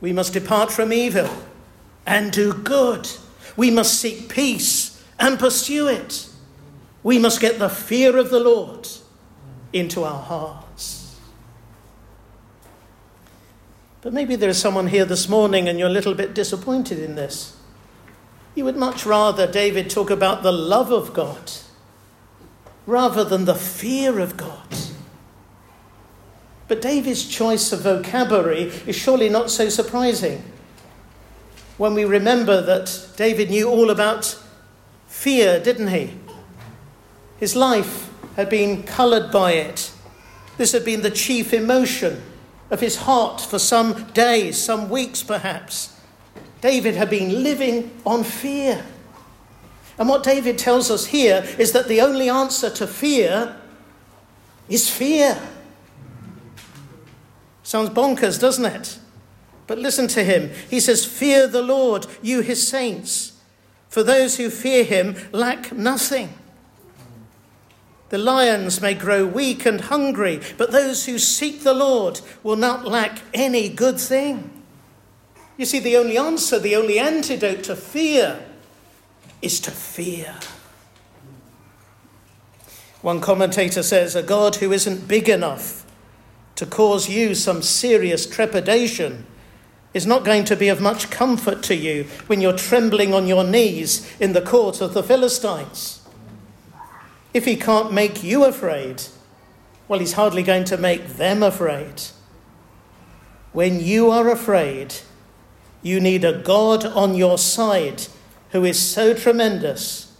We 0.00 0.12
must 0.12 0.34
depart 0.34 0.70
from 0.70 0.92
evil 0.92 1.30
and 2.06 2.30
do 2.30 2.52
good. 2.52 3.10
We 3.56 3.72
must 3.72 4.00
seek 4.00 4.28
peace 4.28 5.04
and 5.18 5.36
pursue 5.36 5.88
it. 5.88 6.28
We 7.04 7.18
must 7.18 7.40
get 7.40 7.60
the 7.60 7.68
fear 7.68 8.16
of 8.16 8.30
the 8.30 8.40
Lord 8.40 8.88
into 9.72 10.02
our 10.02 10.22
hearts. 10.22 11.20
But 14.00 14.12
maybe 14.12 14.36
there 14.36 14.50
is 14.50 14.58
someone 14.58 14.86
here 14.86 15.04
this 15.04 15.28
morning 15.28 15.68
and 15.68 15.78
you're 15.78 15.88
a 15.88 15.92
little 15.92 16.14
bit 16.14 16.34
disappointed 16.34 16.98
in 16.98 17.14
this. 17.14 17.56
You 18.54 18.64
would 18.64 18.76
much 18.76 19.04
rather 19.04 19.46
David 19.46 19.90
talk 19.90 20.10
about 20.10 20.42
the 20.42 20.52
love 20.52 20.90
of 20.90 21.12
God 21.12 21.52
rather 22.86 23.22
than 23.22 23.44
the 23.44 23.54
fear 23.54 24.18
of 24.18 24.36
God. 24.36 24.68
But 26.68 26.80
David's 26.80 27.26
choice 27.26 27.70
of 27.72 27.80
vocabulary 27.80 28.72
is 28.86 28.96
surely 28.96 29.28
not 29.28 29.50
so 29.50 29.68
surprising 29.68 30.42
when 31.76 31.92
we 31.92 32.04
remember 32.04 32.62
that 32.62 33.08
David 33.16 33.50
knew 33.50 33.68
all 33.68 33.90
about 33.90 34.38
fear, 35.06 35.60
didn't 35.60 35.88
he? 35.88 36.14
His 37.44 37.54
life 37.54 38.10
had 38.36 38.48
been 38.48 38.84
coloured 38.84 39.30
by 39.30 39.52
it. 39.52 39.92
This 40.56 40.72
had 40.72 40.82
been 40.82 41.02
the 41.02 41.10
chief 41.10 41.52
emotion 41.52 42.22
of 42.70 42.80
his 42.80 42.96
heart 42.96 43.38
for 43.38 43.58
some 43.58 44.04
days, 44.12 44.56
some 44.56 44.88
weeks 44.88 45.22
perhaps. 45.22 45.94
David 46.62 46.94
had 46.94 47.10
been 47.10 47.42
living 47.42 47.90
on 48.06 48.24
fear. 48.24 48.82
And 49.98 50.08
what 50.08 50.22
David 50.22 50.56
tells 50.56 50.90
us 50.90 51.04
here 51.04 51.44
is 51.58 51.72
that 51.72 51.86
the 51.86 52.00
only 52.00 52.30
answer 52.30 52.70
to 52.70 52.86
fear 52.86 53.54
is 54.70 54.88
fear. 54.88 55.38
Sounds 57.62 57.90
bonkers, 57.90 58.40
doesn't 58.40 58.64
it? 58.64 58.98
But 59.66 59.76
listen 59.76 60.08
to 60.08 60.24
him. 60.24 60.50
He 60.70 60.80
says, 60.80 61.04
Fear 61.04 61.48
the 61.48 61.60
Lord, 61.60 62.06
you 62.22 62.40
his 62.40 62.66
saints, 62.66 63.38
for 63.90 64.02
those 64.02 64.38
who 64.38 64.48
fear 64.48 64.82
him 64.82 65.16
lack 65.30 65.72
nothing. 65.72 66.32
The 68.10 68.18
lions 68.18 68.80
may 68.80 68.94
grow 68.94 69.26
weak 69.26 69.64
and 69.66 69.80
hungry, 69.80 70.40
but 70.56 70.70
those 70.70 71.06
who 71.06 71.18
seek 71.18 71.62
the 71.62 71.74
Lord 71.74 72.20
will 72.42 72.56
not 72.56 72.86
lack 72.86 73.22
any 73.32 73.68
good 73.68 73.98
thing. 73.98 74.62
You 75.56 75.64
see, 75.64 75.78
the 75.78 75.96
only 75.96 76.18
answer, 76.18 76.58
the 76.58 76.76
only 76.76 76.98
antidote 76.98 77.62
to 77.64 77.76
fear 77.76 78.44
is 79.40 79.60
to 79.60 79.70
fear. 79.70 80.34
One 83.02 83.20
commentator 83.20 83.82
says 83.82 84.16
a 84.16 84.22
God 84.22 84.56
who 84.56 84.72
isn't 84.72 85.06
big 85.06 85.28
enough 85.28 85.84
to 86.56 86.66
cause 86.66 87.08
you 87.08 87.34
some 87.34 87.62
serious 87.62 88.26
trepidation 88.26 89.26
is 89.92 90.06
not 90.06 90.24
going 90.24 90.44
to 90.44 90.56
be 90.56 90.68
of 90.68 90.80
much 90.80 91.10
comfort 91.10 91.62
to 91.64 91.76
you 91.76 92.04
when 92.26 92.40
you're 92.40 92.56
trembling 92.56 93.14
on 93.14 93.26
your 93.26 93.44
knees 93.44 94.10
in 94.18 94.32
the 94.32 94.40
court 94.40 94.80
of 94.80 94.94
the 94.94 95.02
Philistines. 95.02 96.03
If 97.34 97.44
he 97.44 97.56
can't 97.56 97.92
make 97.92 98.22
you 98.22 98.44
afraid, 98.44 99.02
well, 99.88 99.98
he's 99.98 100.12
hardly 100.12 100.44
going 100.44 100.64
to 100.64 100.78
make 100.78 101.16
them 101.16 101.42
afraid. 101.42 102.02
When 103.52 103.80
you 103.80 104.10
are 104.10 104.30
afraid, 104.30 104.94
you 105.82 106.00
need 106.00 106.24
a 106.24 106.32
God 106.32 106.86
on 106.86 107.14
your 107.14 107.36
side 107.36 108.06
who 108.50 108.64
is 108.64 108.78
so 108.78 109.12
tremendous, 109.14 110.16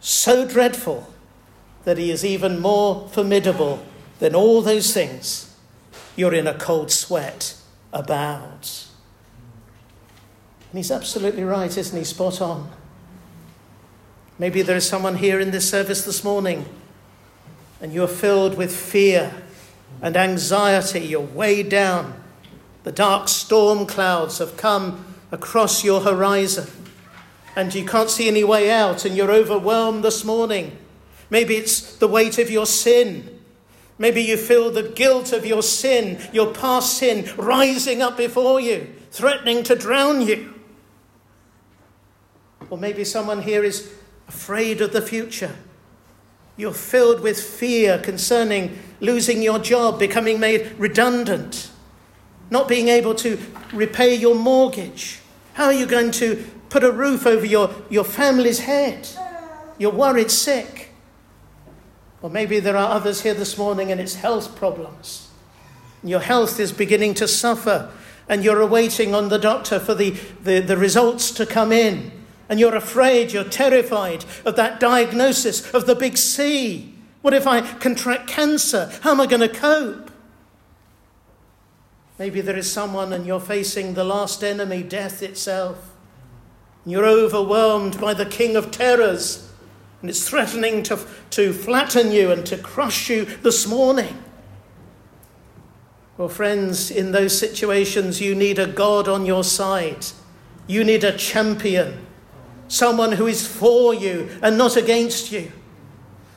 so 0.00 0.46
dreadful, 0.46 1.12
that 1.84 1.96
he 1.96 2.10
is 2.10 2.24
even 2.24 2.60
more 2.60 3.08
formidable 3.08 3.86
than 4.18 4.34
all 4.34 4.60
those 4.60 4.92
things 4.92 5.56
you're 6.16 6.34
in 6.34 6.48
a 6.48 6.54
cold 6.54 6.90
sweat 6.90 7.54
about. 7.92 8.86
And 10.70 10.78
he's 10.78 10.90
absolutely 10.90 11.44
right, 11.44 11.74
isn't 11.74 11.96
he? 11.96 12.04
Spot 12.04 12.40
on. 12.40 12.70
Maybe 14.38 14.62
there 14.62 14.76
is 14.76 14.88
someone 14.88 15.16
here 15.16 15.40
in 15.40 15.50
this 15.50 15.68
service 15.68 16.04
this 16.04 16.22
morning 16.22 16.64
and 17.80 17.92
you're 17.92 18.06
filled 18.06 18.56
with 18.56 18.74
fear 18.74 19.34
and 20.00 20.16
anxiety. 20.16 21.00
You're 21.00 21.20
weighed 21.20 21.68
down. 21.68 22.22
The 22.84 22.92
dark 22.92 23.26
storm 23.26 23.84
clouds 23.84 24.38
have 24.38 24.56
come 24.56 25.04
across 25.32 25.82
your 25.82 26.02
horizon 26.02 26.70
and 27.56 27.74
you 27.74 27.84
can't 27.84 28.10
see 28.10 28.28
any 28.28 28.44
way 28.44 28.70
out 28.70 29.04
and 29.04 29.16
you're 29.16 29.32
overwhelmed 29.32 30.04
this 30.04 30.24
morning. 30.24 30.78
Maybe 31.30 31.56
it's 31.56 31.96
the 31.96 32.06
weight 32.06 32.38
of 32.38 32.48
your 32.48 32.66
sin. 32.66 33.40
Maybe 33.98 34.22
you 34.22 34.36
feel 34.36 34.70
the 34.70 34.84
guilt 34.84 35.32
of 35.32 35.44
your 35.44 35.64
sin, 35.64 36.20
your 36.32 36.54
past 36.54 36.96
sin, 36.96 37.28
rising 37.36 38.00
up 38.02 38.16
before 38.16 38.60
you, 38.60 38.88
threatening 39.10 39.64
to 39.64 39.74
drown 39.74 40.22
you. 40.22 40.54
Or 42.70 42.78
maybe 42.78 43.02
someone 43.02 43.42
here 43.42 43.64
is 43.64 43.97
afraid 44.28 44.80
of 44.80 44.92
the 44.92 45.02
future. 45.02 45.56
You're 46.56 46.72
filled 46.72 47.20
with 47.20 47.40
fear 47.40 47.98
concerning 47.98 48.78
losing 49.00 49.42
your 49.42 49.58
job, 49.58 49.98
becoming 49.98 50.40
made 50.40 50.72
redundant, 50.78 51.70
not 52.50 52.68
being 52.68 52.88
able 52.88 53.14
to 53.16 53.38
repay 53.72 54.14
your 54.14 54.34
mortgage. 54.34 55.20
How 55.54 55.66
are 55.66 55.72
you 55.72 55.86
going 55.86 56.10
to 56.12 56.44
put 56.68 56.84
a 56.84 56.92
roof 56.92 57.26
over 57.26 57.46
your, 57.46 57.70
your 57.88 58.04
family's 58.04 58.60
head? 58.60 59.08
You're 59.78 59.92
worried 59.92 60.30
sick. 60.30 60.90
Or 62.20 62.28
maybe 62.28 62.58
there 62.58 62.76
are 62.76 62.90
others 62.90 63.20
here 63.22 63.34
this 63.34 63.56
morning 63.56 63.92
and 63.92 64.00
it's 64.00 64.16
health 64.16 64.56
problems. 64.56 65.30
Your 66.02 66.20
health 66.20 66.58
is 66.58 66.72
beginning 66.72 67.14
to 67.14 67.28
suffer 67.28 67.92
and 68.28 68.44
you're 68.44 68.60
awaiting 68.60 69.14
on 69.14 69.28
the 69.28 69.38
doctor 69.38 69.78
for 69.78 69.94
the, 69.94 70.10
the, 70.42 70.60
the 70.60 70.76
results 70.76 71.30
to 71.32 71.46
come 71.46 71.70
in 71.70 72.17
and 72.48 72.58
you're 72.58 72.74
afraid, 72.74 73.32
you're 73.32 73.44
terrified 73.44 74.24
of 74.44 74.56
that 74.56 74.80
diagnosis 74.80 75.72
of 75.74 75.86
the 75.86 75.94
big 75.94 76.16
C. 76.16 76.94
What 77.20 77.34
if 77.34 77.46
I 77.46 77.60
contract 77.60 78.26
cancer? 78.26 78.90
How 79.02 79.10
am 79.10 79.20
I 79.20 79.26
going 79.26 79.42
to 79.42 79.48
cope? 79.48 80.10
Maybe 82.18 82.40
there 82.40 82.56
is 82.56 82.70
someone 82.70 83.12
and 83.12 83.26
you're 83.26 83.40
facing 83.40 83.94
the 83.94 84.04
last 84.04 84.42
enemy, 84.42 84.82
death 84.82 85.22
itself. 85.22 85.94
And 86.84 86.92
you're 86.92 87.06
overwhelmed 87.06 88.00
by 88.00 88.14
the 88.14 88.26
king 88.26 88.56
of 88.56 88.70
terrors, 88.70 89.52
and 90.00 90.08
it's 90.08 90.28
threatening 90.28 90.82
to, 90.84 90.98
to 91.30 91.52
flatten 91.52 92.12
you 92.12 92.32
and 92.32 92.46
to 92.46 92.56
crush 92.56 93.10
you 93.10 93.24
this 93.24 93.66
morning. 93.66 94.22
Well, 96.16 96.28
friends, 96.28 96.90
in 96.90 97.12
those 97.12 97.38
situations, 97.38 98.20
you 98.20 98.34
need 98.34 98.58
a 98.58 98.66
God 98.66 99.06
on 99.06 99.26
your 99.26 99.44
side. 99.44 100.06
You 100.66 100.82
need 100.82 101.04
a 101.04 101.16
champion 101.16 102.07
someone 102.68 103.12
who 103.12 103.26
is 103.26 103.46
for 103.46 103.94
you 103.94 104.28
and 104.42 104.56
not 104.56 104.76
against 104.76 105.32
you, 105.32 105.50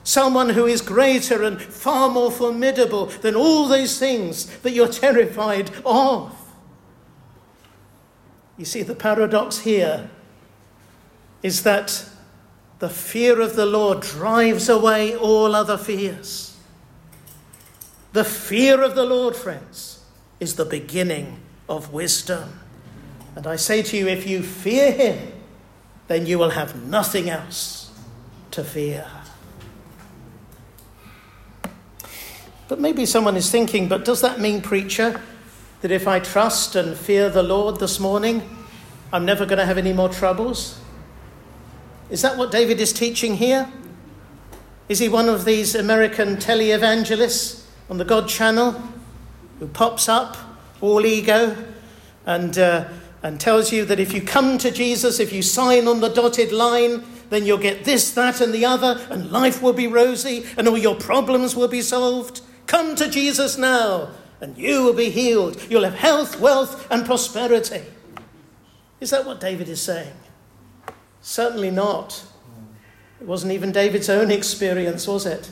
someone 0.03 0.49
who 0.49 0.65
is 0.65 0.81
greater 0.81 1.43
and 1.43 1.61
far 1.61 2.09
more 2.09 2.31
formidable 2.31 3.05
than 3.05 3.35
all 3.35 3.67
those 3.67 3.99
things 3.99 4.45
that 4.59 4.71
you're 4.71 4.87
terrified 4.87 5.69
of. 5.85 6.35
You 8.57 8.65
see, 8.65 8.81
the 8.81 8.95
paradox 8.95 9.59
here 9.59 10.09
is 11.43 11.63
that 11.63 12.05
the 12.79 12.89
fear 12.89 13.39
of 13.41 13.55
the 13.55 13.65
Lord 13.65 14.01
drives 14.01 14.69
away 14.69 15.15
all 15.15 15.55
other 15.55 15.77
fears. 15.77 16.57
The 18.13 18.23
fear 18.23 18.81
of 18.81 18.95
the 18.95 19.05
Lord, 19.05 19.35
friends, 19.35 20.03
is 20.39 20.55
the 20.55 20.65
beginning 20.65 21.39
of 21.69 21.93
wisdom. 21.93 22.59
And 23.35 23.47
I 23.47 23.55
say 23.55 23.81
to 23.83 23.97
you, 23.97 24.07
if 24.07 24.27
you 24.27 24.43
fear 24.43 24.91
him, 24.91 25.30
then 26.11 26.25
you 26.25 26.37
will 26.37 26.49
have 26.49 26.75
nothing 26.89 27.29
else 27.29 27.89
to 28.51 28.65
fear. 28.65 29.07
But 32.67 32.81
maybe 32.81 33.05
someone 33.05 33.37
is 33.37 33.49
thinking, 33.49 33.87
but 33.87 34.03
does 34.03 34.19
that 34.19 34.37
mean, 34.37 34.61
preacher, 34.61 35.21
that 35.79 35.89
if 35.89 36.09
I 36.09 36.19
trust 36.19 36.75
and 36.75 36.97
fear 36.97 37.29
the 37.29 37.43
Lord 37.43 37.79
this 37.79 37.97
morning, 37.97 38.41
I'm 39.13 39.23
never 39.23 39.45
going 39.45 39.59
to 39.59 39.65
have 39.65 39.77
any 39.77 39.93
more 39.93 40.09
troubles? 40.09 40.81
Is 42.09 42.21
that 42.23 42.37
what 42.37 42.51
David 42.51 42.81
is 42.81 42.91
teaching 42.91 43.37
here? 43.37 43.71
Is 44.89 44.99
he 44.99 45.07
one 45.07 45.29
of 45.29 45.45
these 45.45 45.75
American 45.75 46.35
televangelists 46.35 47.63
on 47.89 47.99
the 47.99 48.05
God 48.05 48.27
channel 48.27 48.73
who 49.59 49.67
pops 49.67 50.09
up, 50.09 50.35
all 50.81 51.05
ego, 51.05 51.55
and, 52.25 52.57
uh, 52.57 52.89
and 53.23 53.39
tells 53.39 53.71
you 53.71 53.85
that 53.85 53.99
if 53.99 54.13
you 54.13 54.21
come 54.21 54.57
to 54.57 54.71
Jesus, 54.71 55.19
if 55.19 55.31
you 55.31 55.41
sign 55.41 55.87
on 55.87 56.01
the 56.01 56.09
dotted 56.09 56.51
line, 56.51 57.03
then 57.29 57.45
you'll 57.45 57.57
get 57.57 57.85
this, 57.85 58.11
that, 58.13 58.41
and 58.41 58.53
the 58.53 58.65
other, 58.65 58.99
and 59.09 59.31
life 59.31 59.61
will 59.61 59.73
be 59.73 59.87
rosy, 59.87 60.45
and 60.57 60.67
all 60.67 60.77
your 60.77 60.95
problems 60.95 61.55
will 61.55 61.67
be 61.67 61.81
solved? 61.81 62.41
Come 62.67 62.95
to 62.95 63.09
Jesus 63.09 63.57
now, 63.57 64.09
and 64.41 64.57
you 64.57 64.83
will 64.83 64.93
be 64.93 65.09
healed. 65.09 65.61
You'll 65.69 65.83
have 65.83 65.95
health, 65.95 66.39
wealth, 66.39 66.87
and 66.91 67.05
prosperity. 67.05 67.83
Is 68.99 69.11
that 69.11 69.25
what 69.25 69.39
David 69.39 69.69
is 69.69 69.81
saying? 69.81 70.13
Certainly 71.21 71.71
not. 71.71 72.23
It 73.19 73.27
wasn't 73.27 73.53
even 73.53 73.71
David's 73.71 74.09
own 74.09 74.31
experience, 74.31 75.07
was 75.07 75.25
it? 75.25 75.49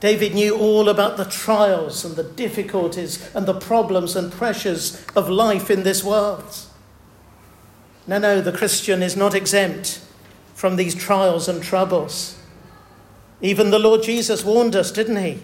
David 0.00 0.34
knew 0.34 0.56
all 0.56 0.88
about 0.88 1.16
the 1.16 1.24
trials 1.24 2.04
and 2.04 2.16
the 2.16 2.24
difficulties 2.24 3.34
and 3.34 3.46
the 3.46 3.58
problems 3.58 4.16
and 4.16 4.30
pressures 4.30 5.04
of 5.16 5.28
life 5.28 5.70
in 5.70 5.82
this 5.82 6.04
world. 6.04 6.66
No, 8.06 8.18
no, 8.18 8.40
the 8.40 8.52
Christian 8.52 9.02
is 9.02 9.16
not 9.16 9.34
exempt 9.34 10.00
from 10.54 10.76
these 10.76 10.94
trials 10.94 11.48
and 11.48 11.62
troubles. 11.62 12.38
Even 13.40 13.70
the 13.70 13.78
Lord 13.78 14.02
Jesus 14.02 14.44
warned 14.44 14.76
us, 14.76 14.90
didn't 14.90 15.22
he? 15.22 15.40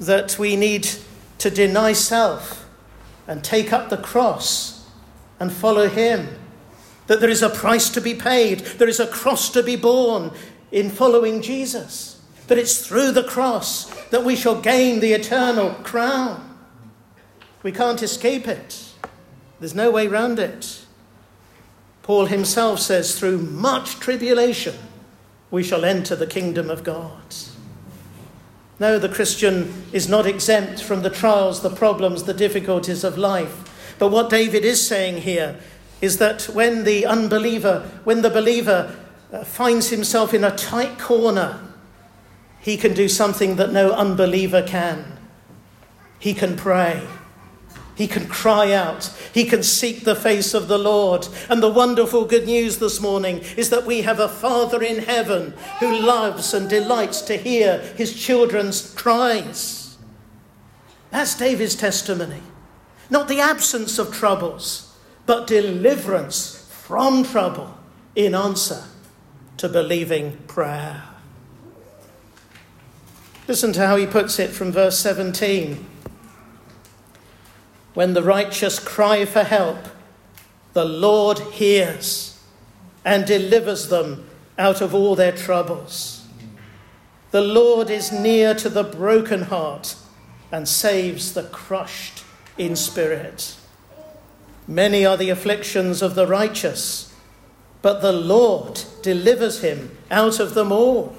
That 0.00 0.38
we 0.38 0.56
need 0.56 0.88
to 1.38 1.50
deny 1.50 1.92
self 1.92 2.68
and 3.28 3.44
take 3.44 3.72
up 3.72 3.90
the 3.90 3.96
cross 3.96 4.88
and 5.38 5.52
follow 5.52 5.88
him 5.88 6.28
that 7.06 7.20
there 7.20 7.30
is 7.30 7.42
a 7.42 7.48
price 7.48 7.88
to 7.90 8.00
be 8.00 8.14
paid, 8.14 8.60
there 8.78 8.88
is 8.88 9.00
a 9.00 9.06
cross 9.06 9.50
to 9.50 9.62
be 9.62 9.76
borne 9.76 10.32
in 10.72 10.90
following 10.90 11.40
Jesus, 11.40 12.15
that 12.46 12.58
it's 12.58 12.86
through 12.86 13.12
the 13.12 13.24
cross 13.24 13.86
that 14.10 14.24
we 14.24 14.36
shall 14.36 14.60
gain 14.60 15.00
the 15.00 15.12
eternal 15.12 15.70
crown. 15.82 16.58
We 17.62 17.72
can't 17.72 18.02
escape 18.02 18.46
it, 18.46 18.84
there's 19.58 19.74
no 19.74 19.90
way 19.90 20.06
round 20.06 20.38
it. 20.38 20.82
Paul 22.02 22.26
himself 22.26 22.78
says, 22.78 23.18
through 23.18 23.38
much 23.38 23.98
tribulation, 23.98 24.76
we 25.50 25.64
shall 25.64 25.84
enter 25.84 26.14
the 26.14 26.26
kingdom 26.26 26.70
of 26.70 26.84
God. 26.84 27.34
No, 28.78 28.98
the 28.98 29.08
Christian 29.08 29.84
is 29.92 30.08
not 30.08 30.26
exempt 30.26 30.82
from 30.82 31.02
the 31.02 31.10
trials, 31.10 31.62
the 31.62 31.70
problems, 31.70 32.24
the 32.24 32.34
difficulties 32.34 33.02
of 33.04 33.16
life. 33.18 33.94
But 33.98 34.10
what 34.10 34.30
David 34.30 34.64
is 34.64 34.86
saying 34.86 35.22
here 35.22 35.58
is 36.00 36.18
that 36.18 36.42
when 36.44 36.84
the 36.84 37.06
unbeliever, 37.06 37.90
when 38.04 38.22
the 38.22 38.30
believer 38.30 38.94
uh, 39.32 39.44
finds 39.44 39.88
himself 39.88 40.34
in 40.34 40.44
a 40.44 40.54
tight 40.54 40.98
corner, 40.98 41.60
he 42.60 42.76
can 42.76 42.94
do 42.94 43.08
something 43.08 43.56
that 43.56 43.72
no 43.72 43.92
unbeliever 43.92 44.62
can. 44.62 45.18
He 46.18 46.34
can 46.34 46.56
pray. 46.56 47.06
He 47.94 48.06
can 48.06 48.26
cry 48.26 48.72
out. 48.72 49.10
He 49.32 49.44
can 49.44 49.62
seek 49.62 50.04
the 50.04 50.14
face 50.14 50.52
of 50.52 50.68
the 50.68 50.78
Lord. 50.78 51.26
And 51.48 51.62
the 51.62 51.70
wonderful 51.70 52.26
good 52.26 52.44
news 52.44 52.78
this 52.78 53.00
morning 53.00 53.38
is 53.56 53.70
that 53.70 53.86
we 53.86 54.02
have 54.02 54.20
a 54.20 54.28
Father 54.28 54.82
in 54.82 55.04
heaven 55.04 55.54
who 55.80 55.98
loves 55.98 56.52
and 56.52 56.68
delights 56.68 57.22
to 57.22 57.38
hear 57.38 57.78
his 57.96 58.14
children's 58.14 58.92
cries. 58.94 59.96
That's 61.10 61.36
David's 61.36 61.74
testimony. 61.74 62.42
Not 63.08 63.28
the 63.28 63.40
absence 63.40 63.98
of 63.98 64.12
troubles, 64.12 64.94
but 65.24 65.46
deliverance 65.46 66.68
from 66.70 67.24
trouble 67.24 67.78
in 68.14 68.34
answer 68.34 68.84
to 69.56 69.68
believing 69.68 70.36
prayer. 70.46 71.04
Listen 73.48 73.72
to 73.74 73.86
how 73.86 73.96
he 73.96 74.06
puts 74.06 74.38
it 74.38 74.50
from 74.50 74.72
verse 74.72 74.98
17. 74.98 75.84
When 77.94 78.12
the 78.12 78.22
righteous 78.22 78.78
cry 78.78 79.24
for 79.24 79.44
help, 79.44 79.78
the 80.72 80.84
Lord 80.84 81.38
hears 81.38 82.42
and 83.04 83.24
delivers 83.24 83.88
them 83.88 84.28
out 84.58 84.80
of 84.80 84.94
all 84.94 85.14
their 85.14 85.32
troubles. 85.32 86.26
The 87.30 87.40
Lord 87.40 87.88
is 87.88 88.10
near 88.10 88.54
to 88.54 88.68
the 88.68 88.82
broken 88.82 89.42
heart 89.42 89.94
and 90.50 90.68
saves 90.68 91.32
the 91.32 91.44
crushed 91.44 92.24
in 92.58 92.74
spirit. 92.74 93.56
Many 94.66 95.06
are 95.06 95.16
the 95.16 95.30
afflictions 95.30 96.02
of 96.02 96.16
the 96.16 96.26
righteous, 96.26 97.14
but 97.80 98.02
the 98.02 98.12
Lord 98.12 98.82
delivers 99.02 99.60
him 99.60 99.96
out 100.10 100.40
of 100.40 100.54
them 100.54 100.72
all. 100.72 101.14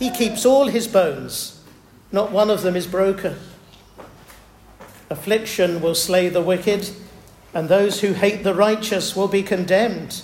He 0.00 0.10
keeps 0.10 0.46
all 0.46 0.68
his 0.68 0.88
bones, 0.88 1.62
not 2.10 2.32
one 2.32 2.48
of 2.48 2.62
them 2.62 2.74
is 2.74 2.86
broken. 2.86 3.36
Affliction 5.10 5.82
will 5.82 5.94
slay 5.94 6.30
the 6.30 6.40
wicked, 6.40 6.88
and 7.52 7.68
those 7.68 8.00
who 8.00 8.14
hate 8.14 8.42
the 8.42 8.54
righteous 8.54 9.14
will 9.14 9.28
be 9.28 9.42
condemned. 9.42 10.22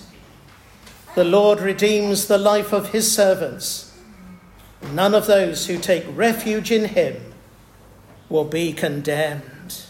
The 1.13 1.23
Lord 1.23 1.59
redeems 1.59 2.25
the 2.25 2.39
life 2.39 2.73
of 2.73 2.89
his 2.89 3.11
servants. 3.11 3.95
None 4.93 5.13
of 5.13 5.27
those 5.27 5.67
who 5.67 5.77
take 5.77 6.05
refuge 6.09 6.71
in 6.71 6.85
him 6.85 7.33
will 8.29 8.45
be 8.45 8.73
condemned. 8.73 9.83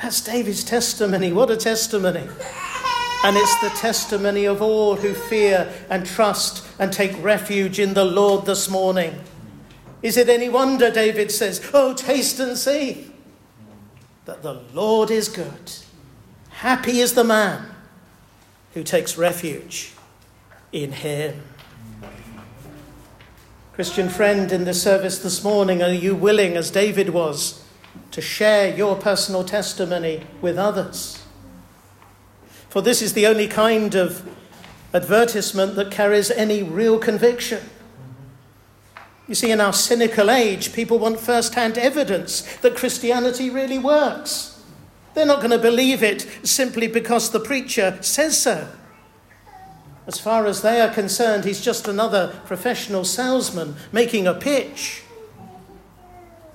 That's 0.00 0.22
David's 0.22 0.64
testimony. 0.64 1.30
What 1.30 1.50
a 1.50 1.58
testimony. 1.58 2.26
And 3.24 3.36
it's 3.36 3.60
the 3.60 3.70
testimony 3.70 4.46
of 4.46 4.60
all 4.60 4.96
who 4.96 5.14
fear 5.14 5.72
and 5.88 6.04
trust 6.04 6.66
and 6.78 6.92
take 6.92 7.22
refuge 7.22 7.78
in 7.78 7.94
the 7.94 8.04
Lord 8.04 8.46
this 8.46 8.68
morning. 8.68 9.20
Is 10.02 10.16
it 10.16 10.28
any 10.28 10.48
wonder, 10.48 10.90
David 10.90 11.30
says, 11.30 11.70
Oh, 11.72 11.94
taste 11.94 12.40
and 12.40 12.58
see 12.58 13.12
that 14.24 14.42
the 14.42 14.62
Lord 14.72 15.10
is 15.10 15.28
good. 15.28 15.72
Happy 16.50 17.00
is 17.00 17.14
the 17.14 17.24
man 17.24 17.66
who 18.74 18.82
takes 18.82 19.16
refuge 19.16 19.92
in 20.72 20.92
him. 20.92 21.42
Christian 23.72 24.08
friend, 24.08 24.52
in 24.52 24.64
the 24.64 24.74
service 24.74 25.18
this 25.18 25.42
morning, 25.42 25.82
are 25.82 25.92
you 25.92 26.14
willing, 26.14 26.56
as 26.56 26.70
David 26.70 27.10
was, 27.10 27.64
to 28.10 28.20
share 28.20 28.76
your 28.76 28.96
personal 28.96 29.44
testimony 29.44 30.24
with 30.40 30.58
others. 30.58 31.21
For 32.72 32.80
this 32.80 33.02
is 33.02 33.12
the 33.12 33.26
only 33.26 33.48
kind 33.48 33.94
of 33.94 34.26
advertisement 34.94 35.76
that 35.76 35.90
carries 35.90 36.30
any 36.30 36.62
real 36.62 36.98
conviction. 36.98 37.60
You 39.28 39.34
see, 39.34 39.50
in 39.50 39.60
our 39.60 39.74
cynical 39.74 40.30
age, 40.30 40.72
people 40.72 40.98
want 40.98 41.20
first 41.20 41.54
hand 41.54 41.76
evidence 41.76 42.40
that 42.62 42.74
Christianity 42.74 43.50
really 43.50 43.78
works. 43.78 44.64
They're 45.12 45.26
not 45.26 45.40
going 45.40 45.50
to 45.50 45.58
believe 45.58 46.02
it 46.02 46.26
simply 46.44 46.86
because 46.86 47.28
the 47.28 47.40
preacher 47.40 47.98
says 48.00 48.40
so. 48.40 48.66
As 50.06 50.18
far 50.18 50.46
as 50.46 50.62
they 50.62 50.80
are 50.80 50.94
concerned, 50.94 51.44
he's 51.44 51.62
just 51.62 51.86
another 51.86 52.40
professional 52.46 53.04
salesman 53.04 53.76
making 53.92 54.26
a 54.26 54.32
pitch. 54.32 55.02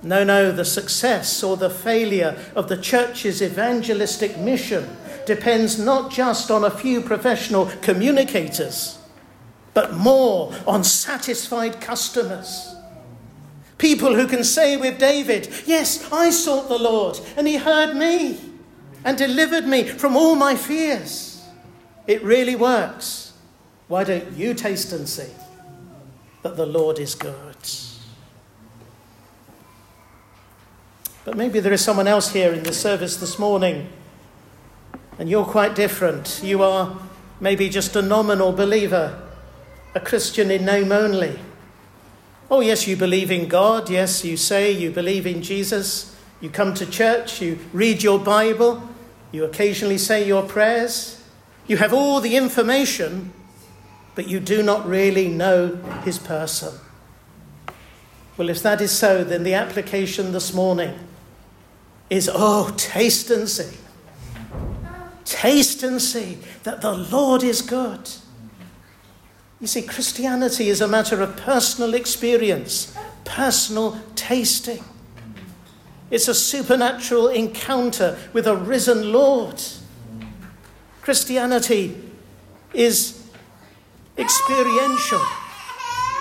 No, 0.02 0.22
no, 0.22 0.52
the 0.52 0.64
success 0.64 1.42
or 1.42 1.56
the 1.56 1.70
failure 1.70 2.38
of 2.54 2.68
the 2.68 2.76
church's 2.76 3.42
evangelistic 3.42 4.38
mission 4.38 4.96
depends 5.26 5.78
not 5.78 6.10
just 6.10 6.50
on 6.50 6.64
a 6.64 6.70
few 6.70 7.00
professional 7.00 7.66
communicators, 7.82 8.98
but 9.74 9.94
more 9.94 10.54
on 10.66 10.84
satisfied 10.84 11.80
customers. 11.80 12.74
People 13.76 14.14
who 14.14 14.26
can 14.26 14.44
say 14.44 14.76
with 14.76 14.98
David, 14.98 15.48
Yes, 15.66 16.10
I 16.12 16.30
sought 16.30 16.68
the 16.68 16.78
Lord, 16.78 17.18
and 17.36 17.46
he 17.46 17.56
heard 17.56 17.96
me 17.96 18.40
and 19.04 19.18
delivered 19.18 19.66
me 19.66 19.84
from 19.84 20.16
all 20.16 20.34
my 20.34 20.54
fears. 20.54 21.42
It 22.06 22.22
really 22.22 22.56
works. 22.56 23.32
Why 23.88 24.04
don't 24.04 24.32
you 24.32 24.54
taste 24.54 24.92
and 24.92 25.08
see 25.08 25.32
that 26.42 26.56
the 26.56 26.66
Lord 26.66 26.98
is 26.98 27.14
good? 27.14 27.56
But 31.28 31.36
maybe 31.36 31.60
there 31.60 31.74
is 31.74 31.84
someone 31.84 32.08
else 32.08 32.30
here 32.30 32.54
in 32.54 32.62
the 32.62 32.72
service 32.72 33.18
this 33.18 33.38
morning 33.38 33.86
And 35.18 35.28
you're 35.28 35.44
quite 35.44 35.74
different. 35.74 36.40
You 36.42 36.62
are 36.62 36.98
maybe 37.38 37.68
just 37.68 37.94
a 37.96 38.00
nominal 38.00 38.50
believer, 38.50 39.28
a 39.94 40.00
Christian 40.00 40.50
in 40.50 40.64
name 40.64 40.90
only. 40.90 41.38
Oh, 42.50 42.60
yes, 42.60 42.88
you 42.88 42.96
believe 42.96 43.30
in 43.30 43.46
God. 43.46 43.90
Yes, 43.90 44.24
you 44.24 44.38
say 44.38 44.72
you 44.72 44.90
believe 44.90 45.26
in 45.26 45.42
Jesus. 45.42 46.16
You 46.40 46.48
come 46.48 46.72
to 46.72 46.86
church. 46.86 47.42
You 47.42 47.58
read 47.74 48.02
your 48.02 48.18
Bible. 48.18 48.88
You 49.30 49.44
occasionally 49.44 49.98
say 49.98 50.26
your 50.26 50.44
prayers. 50.44 51.22
You 51.66 51.76
have 51.76 51.92
all 51.92 52.22
the 52.22 52.36
information, 52.36 53.34
but 54.14 54.28
you 54.28 54.40
do 54.40 54.62
not 54.62 54.88
really 54.88 55.28
know 55.28 55.76
his 56.06 56.18
person. 56.18 56.72
Well, 58.38 58.48
if 58.48 58.62
that 58.62 58.80
is 58.80 58.92
so, 58.92 59.24
then 59.24 59.42
the 59.42 59.52
application 59.52 60.32
this 60.32 60.54
morning 60.54 60.98
is 62.10 62.30
oh, 62.32 62.72
taste 62.76 63.30
and 63.30 63.48
see. 63.48 63.76
Taste 65.24 65.82
and 65.82 66.00
see 66.00 66.38
that 66.62 66.80
the 66.80 66.92
Lord 66.92 67.42
is 67.42 67.60
good. 67.60 68.08
You 69.60 69.66
see, 69.66 69.82
Christianity 69.82 70.68
is 70.68 70.80
a 70.80 70.88
matter 70.88 71.20
of 71.20 71.36
personal 71.36 71.94
experience, 71.94 72.96
personal 73.24 74.00
tasting. 74.14 74.84
It's 76.10 76.28
a 76.28 76.34
supernatural 76.34 77.28
encounter 77.28 78.18
with 78.32 78.46
a 78.46 78.56
risen 78.56 79.12
Lord. 79.12 79.60
Christianity 81.02 82.00
is 82.72 83.28
experiential. 84.16 85.20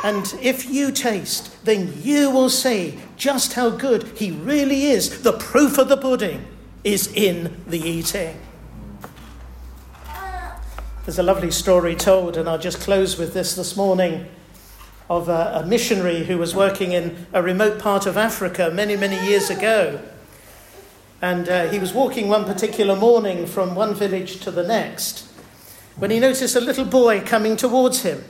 And 0.04 0.34
if 0.42 0.70
you 0.70 0.92
taste, 0.92 1.66
then 1.66 1.94
you 2.02 2.30
will 2.30 2.50
see 2.50 3.00
just 3.16 3.54
how 3.54 3.70
good 3.70 4.04
He 4.18 4.32
really 4.32 4.86
is. 4.86 5.24
The 5.24 5.34
proof 5.34 5.78
of 5.78 5.90
the 5.90 5.98
pudding 5.98 6.46
is 6.84 7.12
in 7.14 7.62
the 7.68 7.80
eating. 7.80 8.40
There's 11.06 11.20
a 11.20 11.24
lovely 11.24 11.52
story 11.52 11.96
told, 11.96 12.38
and 12.38 12.50
I'll 12.50 12.58
just 12.58 12.82
close 12.82 13.18
with 13.18 13.34
this 13.34 13.56
this 13.56 13.78
morning 13.78 14.28
of 15.10 15.30
a, 15.30 15.62
a, 15.64 15.66
missionary 15.66 16.26
who 16.26 16.38
was 16.38 16.54
working 16.54 16.92
in 16.92 17.28
a 17.32 17.42
remote 17.42 17.80
part 17.80 18.06
of 18.06 18.18
Africa 18.18 18.70
many, 18.74 18.98
many 18.98 19.16
years 19.26 19.50
ago. 19.50 20.02
And 21.22 21.48
uh, 21.48 21.70
he 21.70 21.80
was 21.80 21.94
walking 21.94 22.28
one 22.28 22.44
particular 22.44 22.96
morning 22.96 23.48
from 23.48 23.74
one 23.74 23.96
village 23.96 24.42
to 24.42 24.52
the 24.52 24.64
next 24.64 25.26
when 25.96 26.12
he 26.12 26.20
noticed 26.20 26.56
a 26.56 26.62
little 26.62 26.86
boy 26.86 27.22
coming 27.22 27.56
towards 27.56 28.02
him. 28.02 28.24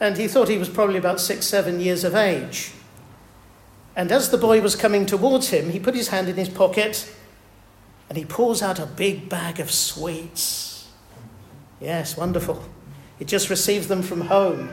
And 0.00 0.16
he 0.16 0.28
thought 0.28 0.48
he 0.48 0.58
was 0.58 0.68
probably 0.68 0.98
about 0.98 1.20
six, 1.20 1.46
seven 1.46 1.80
years 1.80 2.04
of 2.04 2.14
age. 2.14 2.72
And 3.96 4.10
as 4.10 4.30
the 4.30 4.38
boy 4.38 4.60
was 4.60 4.74
coming 4.74 5.06
towards 5.06 5.48
him, 5.48 5.70
he 5.70 5.78
put 5.78 5.94
his 5.94 6.08
hand 6.08 6.28
in 6.28 6.36
his 6.36 6.48
pocket 6.48 7.12
and 8.08 8.18
he 8.18 8.24
pulls 8.24 8.62
out 8.62 8.78
a 8.78 8.86
big 8.86 9.28
bag 9.28 9.60
of 9.60 9.70
sweets. 9.70 10.88
Yes, 11.80 12.16
wonderful. 12.16 12.62
He 13.18 13.24
just 13.24 13.50
receives 13.50 13.88
them 13.88 14.02
from 14.02 14.22
home. 14.22 14.70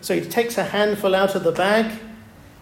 So 0.00 0.14
he 0.14 0.20
takes 0.20 0.58
a 0.58 0.64
handful 0.64 1.14
out 1.14 1.34
of 1.34 1.44
the 1.44 1.52
bag, 1.52 1.98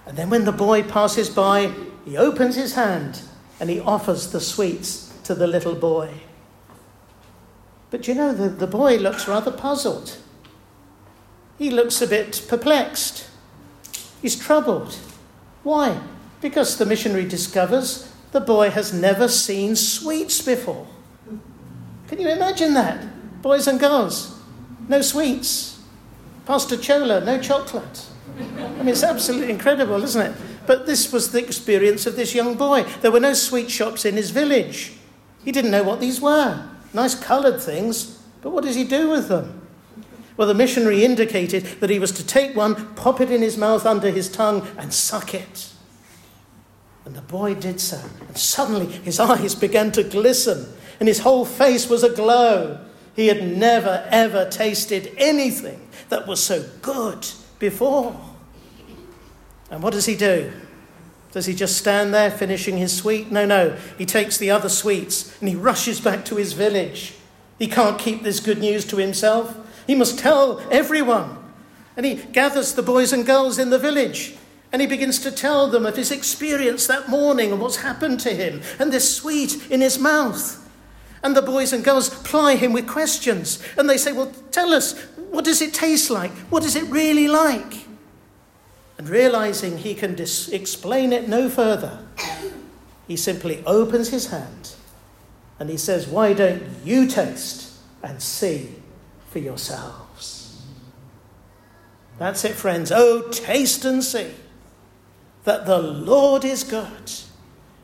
and 0.07 0.16
then 0.16 0.30
when 0.30 0.45
the 0.45 0.53
boy 0.53 0.82
passes 0.82 1.28
by, 1.28 1.72
he 2.05 2.16
opens 2.16 2.57
his 2.57 2.74
hand 2.74 3.20
and 3.61 3.70
he 3.70 3.80
offers 3.80 4.30
the 4.30 4.40
sweets 4.40 5.12
to 5.24 5.34
the 5.34 5.47
little 5.47 5.74
boy. 5.74 6.11
But 7.90 8.09
you 8.09 8.14
know, 8.14 8.32
the, 8.32 8.49
the 8.49 8.66
boy 8.66 8.97
looks 8.97 9.28
rather 9.28 9.51
puzzled. 9.51 10.18
He 11.59 11.70
looks 11.70 12.02
a 12.02 12.07
bit 12.07 12.44
perplexed. 12.48 13.28
He's 14.20 14.36
troubled. 14.36 14.96
Why? 15.62 16.00
Because 16.40 16.76
the 16.76 16.86
missionary 16.86 17.26
discovers 17.26 18.11
the 18.32 18.40
boy 18.40 18.68
has 18.70 18.92
never 18.92 19.28
seen 19.28 19.76
sweets 19.76 20.42
before. 20.42 20.88
Can 22.09 22.20
you 22.20 22.28
imagine 22.28 22.74
that? 22.74 23.07
Boys 23.42 23.68
and 23.68 23.78
girls, 23.78 24.36
no 24.88 25.00
sweets. 25.02 25.80
Pastor 26.44 26.76
Chola, 26.76 27.24
no 27.24 27.40
chocolate. 27.40 28.07
I 28.36 28.42
mean, 28.78 28.88
it's 28.88 29.05
absolutely 29.05 29.50
incredible, 29.50 30.02
isn't 30.02 30.32
it? 30.32 30.36
But 30.66 30.84
this 30.84 31.12
was 31.12 31.30
the 31.30 31.38
experience 31.38 32.07
of 32.07 32.16
this 32.16 32.34
young 32.34 32.57
boy. 32.57 32.82
There 33.02 33.12
were 33.12 33.20
no 33.20 33.34
sweet 33.34 33.70
shops 33.70 34.05
in 34.05 34.16
his 34.16 34.30
village. 34.30 34.94
He 35.44 35.52
didn't 35.52 35.70
know 35.70 35.84
what 35.84 36.00
these 36.00 36.20
were. 36.20 36.68
Nice 36.92 37.14
coloured 37.14 37.61
things, 37.61 38.18
but 38.42 38.50
what 38.50 38.64
does 38.64 38.74
he 38.76 38.84
do 38.84 39.11
with 39.11 39.28
them? 39.28 39.63
Well, 40.37 40.49
the 40.49 40.55
missionary 40.55 41.05
indicated 41.05 41.64
that 41.80 41.91
he 41.91 41.99
was 41.99 42.12
to 42.12 42.26
take 42.26 42.57
one, 42.57 42.95
pop 42.95 43.20
it 43.20 43.30
in 43.30 43.41
his 43.41 43.57
mouth 43.57 43.87
under 43.87 44.11
his 44.11 44.28
tongue, 44.28 44.66
and 44.76 44.93
suck 44.93 45.32
it. 45.35 45.70
And 47.05 47.14
the 47.14 47.22
boy 47.22 47.55
did 47.55 47.80
so. 47.80 48.01
And 48.26 48.37
suddenly 48.37 48.87
his 48.87 49.20
eyes 49.20 49.55
began 49.55 49.93
to 49.93 50.03
glisten, 50.03 50.66
and 50.99 51.09
his 51.09 51.20
whole 51.20 51.45
face 51.45 51.89
was 51.89 52.03
aglow. 52.03 52.80
He 53.14 53.28
had 53.28 53.47
never, 53.57 54.07
ever 54.11 54.49
tasted 54.51 55.12
anything 55.16 55.80
that 56.09 56.26
was 56.26 56.43
so 56.43 56.64
good 56.82 57.26
before. 57.59 58.18
And 59.70 59.82
what 59.82 59.93
does 59.93 60.07
he 60.07 60.16
do? 60.16 60.53
Does 61.30 61.47
he 61.47 61.55
just 61.55 61.76
stand 61.76 62.14
there 62.14 62.30
finishing 62.30 62.76
his 62.76 62.97
sweet? 62.97 63.30
No, 63.30 63.45
no. 63.45 63.76
He 63.99 64.07
takes 64.07 64.39
the 64.39 64.51
other 64.51 64.68
sweets 64.68 65.37
and 65.41 65.49
he 65.49 65.57
rushes 65.57 66.01
back 66.01 66.24
to 66.26 66.37
his 66.37 66.53
village. 66.53 67.14
He 67.59 67.66
can't 67.66 67.99
keep 67.99 68.22
this 68.22 68.41
good 68.41 68.59
news 68.59 68.85
to 68.87 68.97
himself. 68.97 69.57
He 69.87 69.95
must 69.95 70.18
tell 70.18 70.61
everyone. 70.70 71.39
And 71.97 72.05
he 72.05 72.14
gathers 72.14 72.74
the 72.74 72.82
boys 72.82 73.12
and 73.12 73.24
girls 73.24 73.59
in 73.59 73.70
the 73.70 73.78
village 73.78 74.37
and 74.74 74.80
he 74.80 74.89
begins 74.89 75.20
to 75.20 75.30
tell 75.30 75.68
them 75.68 75.87
of 75.87 75.95
his 75.95 76.11
experience 76.11 76.89
that 76.89 77.09
morning 77.09 77.53
and 77.53 77.61
what's 77.61 77.76
happened 77.76 78.18
to 78.18 78.35
him 78.35 78.61
and 78.80 78.93
this 78.93 79.16
sweet 79.16 79.70
in 79.70 79.80
his 79.80 80.01
mouth. 80.01 80.68
And 81.22 81.37
the 81.37 81.43
boys 81.43 81.72
and 81.72 81.85
girls 81.85 82.11
ply 82.11 82.57
him 82.57 82.72
with 82.72 82.89
questions. 82.89 83.62
And 83.78 83.89
they 83.89 83.97
say, 83.97 84.11
Well, 84.11 84.32
tell 84.51 84.74
us, 84.74 84.99
what 85.30 85.45
does 85.45 85.62
it 85.62 85.74
taste 85.74 86.11
like? 86.11 86.32
What 86.51 86.64
is 86.64 86.74
it 86.74 86.91
really 86.91 87.28
like? 87.28 87.87
And 88.99 89.09
realizing 89.09 89.78
he 89.78 89.95
can 89.95 90.16
dis- 90.16 90.49
explain 90.49 91.12
it 91.12 91.28
no 91.28 91.49
further, 91.49 92.05
he 93.07 93.16
simply 93.16 93.62
opens 93.66 94.09
his 94.09 94.26
hand 94.32 94.72
and 95.61 95.70
he 95.70 95.76
says, 95.76 96.09
Why 96.09 96.32
don't 96.32 96.64
you 96.85 97.07
taste 97.07 97.74
and 98.03 98.20
see 98.20 98.74
for 99.35 99.41
yourselves? 99.41 100.62
That's 102.20 102.45
it, 102.45 102.55
friends. 102.55 102.93
Oh, 102.93 103.22
taste 103.32 103.85
and 103.85 104.03
see 104.05 104.30
that 105.43 105.66
the 105.66 105.80
Lord 105.80 106.45
is 106.45 106.62
good. 106.62 107.11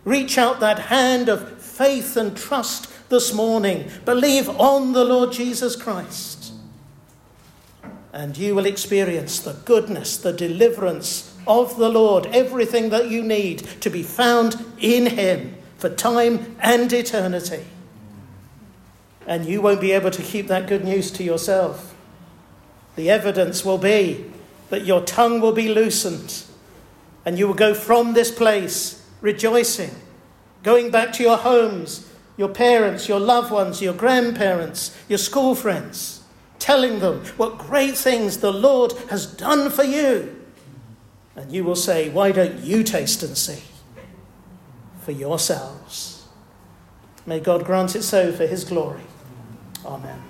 Reach 0.04 0.38
out 0.38 0.60
that 0.60 0.78
hand 0.78 1.28
of 1.28 1.60
faith 1.60 2.16
and 2.16 2.36
trust 2.36 2.88
this 3.08 3.34
morning. 3.34 3.90
Believe 4.04 4.48
on 4.48 4.92
the 4.92 5.04
Lord 5.04 5.32
Jesus 5.32 5.74
Christ. 5.74 6.52
And 8.12 8.38
you 8.38 8.54
will 8.54 8.66
experience 8.66 9.40
the 9.40 9.54
goodness, 9.54 10.18
the 10.18 10.32
deliverance 10.32 11.36
of 11.48 11.76
the 11.78 11.88
Lord, 11.88 12.26
everything 12.26 12.90
that 12.90 13.10
you 13.10 13.24
need 13.24 13.58
to 13.80 13.90
be 13.90 14.04
found 14.04 14.64
in 14.78 15.06
Him 15.06 15.56
for 15.78 15.90
time 15.90 16.54
and 16.60 16.92
eternity. 16.92 17.64
And 19.30 19.46
you 19.46 19.62
won't 19.62 19.80
be 19.80 19.92
able 19.92 20.10
to 20.10 20.22
keep 20.22 20.48
that 20.48 20.66
good 20.66 20.84
news 20.84 21.10
to 21.12 21.24
yourself. 21.24 21.94
The 22.96 23.08
evidence 23.08 23.64
will 23.64 23.78
be 23.78 24.30
that 24.68 24.84
your 24.84 25.00
tongue 25.00 25.40
will 25.40 25.52
be 25.52 25.72
loosened 25.72 26.44
and 27.24 27.38
you 27.38 27.46
will 27.46 27.54
go 27.54 27.72
from 27.72 28.12
this 28.12 28.30
place 28.30 29.08
rejoicing, 29.22 29.94
going 30.62 30.90
back 30.90 31.14
to 31.14 31.22
your 31.22 31.38
homes 31.38 32.10
your 32.40 32.48
parents, 32.48 33.06
your 33.06 33.20
loved 33.20 33.52
ones, 33.52 33.82
your 33.82 33.92
grandparents, 33.92 34.96
your 35.10 35.18
school 35.18 35.54
friends, 35.54 36.22
telling 36.58 36.98
them 37.00 37.22
what 37.36 37.58
great 37.58 37.94
things 37.94 38.38
the 38.38 38.50
Lord 38.50 38.92
has 39.10 39.26
done 39.26 39.68
for 39.68 39.84
you. 39.84 40.42
And 41.36 41.52
you 41.52 41.64
will 41.64 41.76
say, 41.76 42.08
Why 42.08 42.32
don't 42.32 42.60
you 42.60 42.82
taste 42.82 43.22
and 43.22 43.36
see 43.36 43.62
for 45.02 45.12
yourselves? 45.12 46.26
May 47.26 47.40
God 47.40 47.66
grant 47.66 47.94
it 47.94 48.04
so 48.04 48.32
for 48.32 48.46
his 48.46 48.64
glory. 48.64 49.02
Amen. 49.84 50.29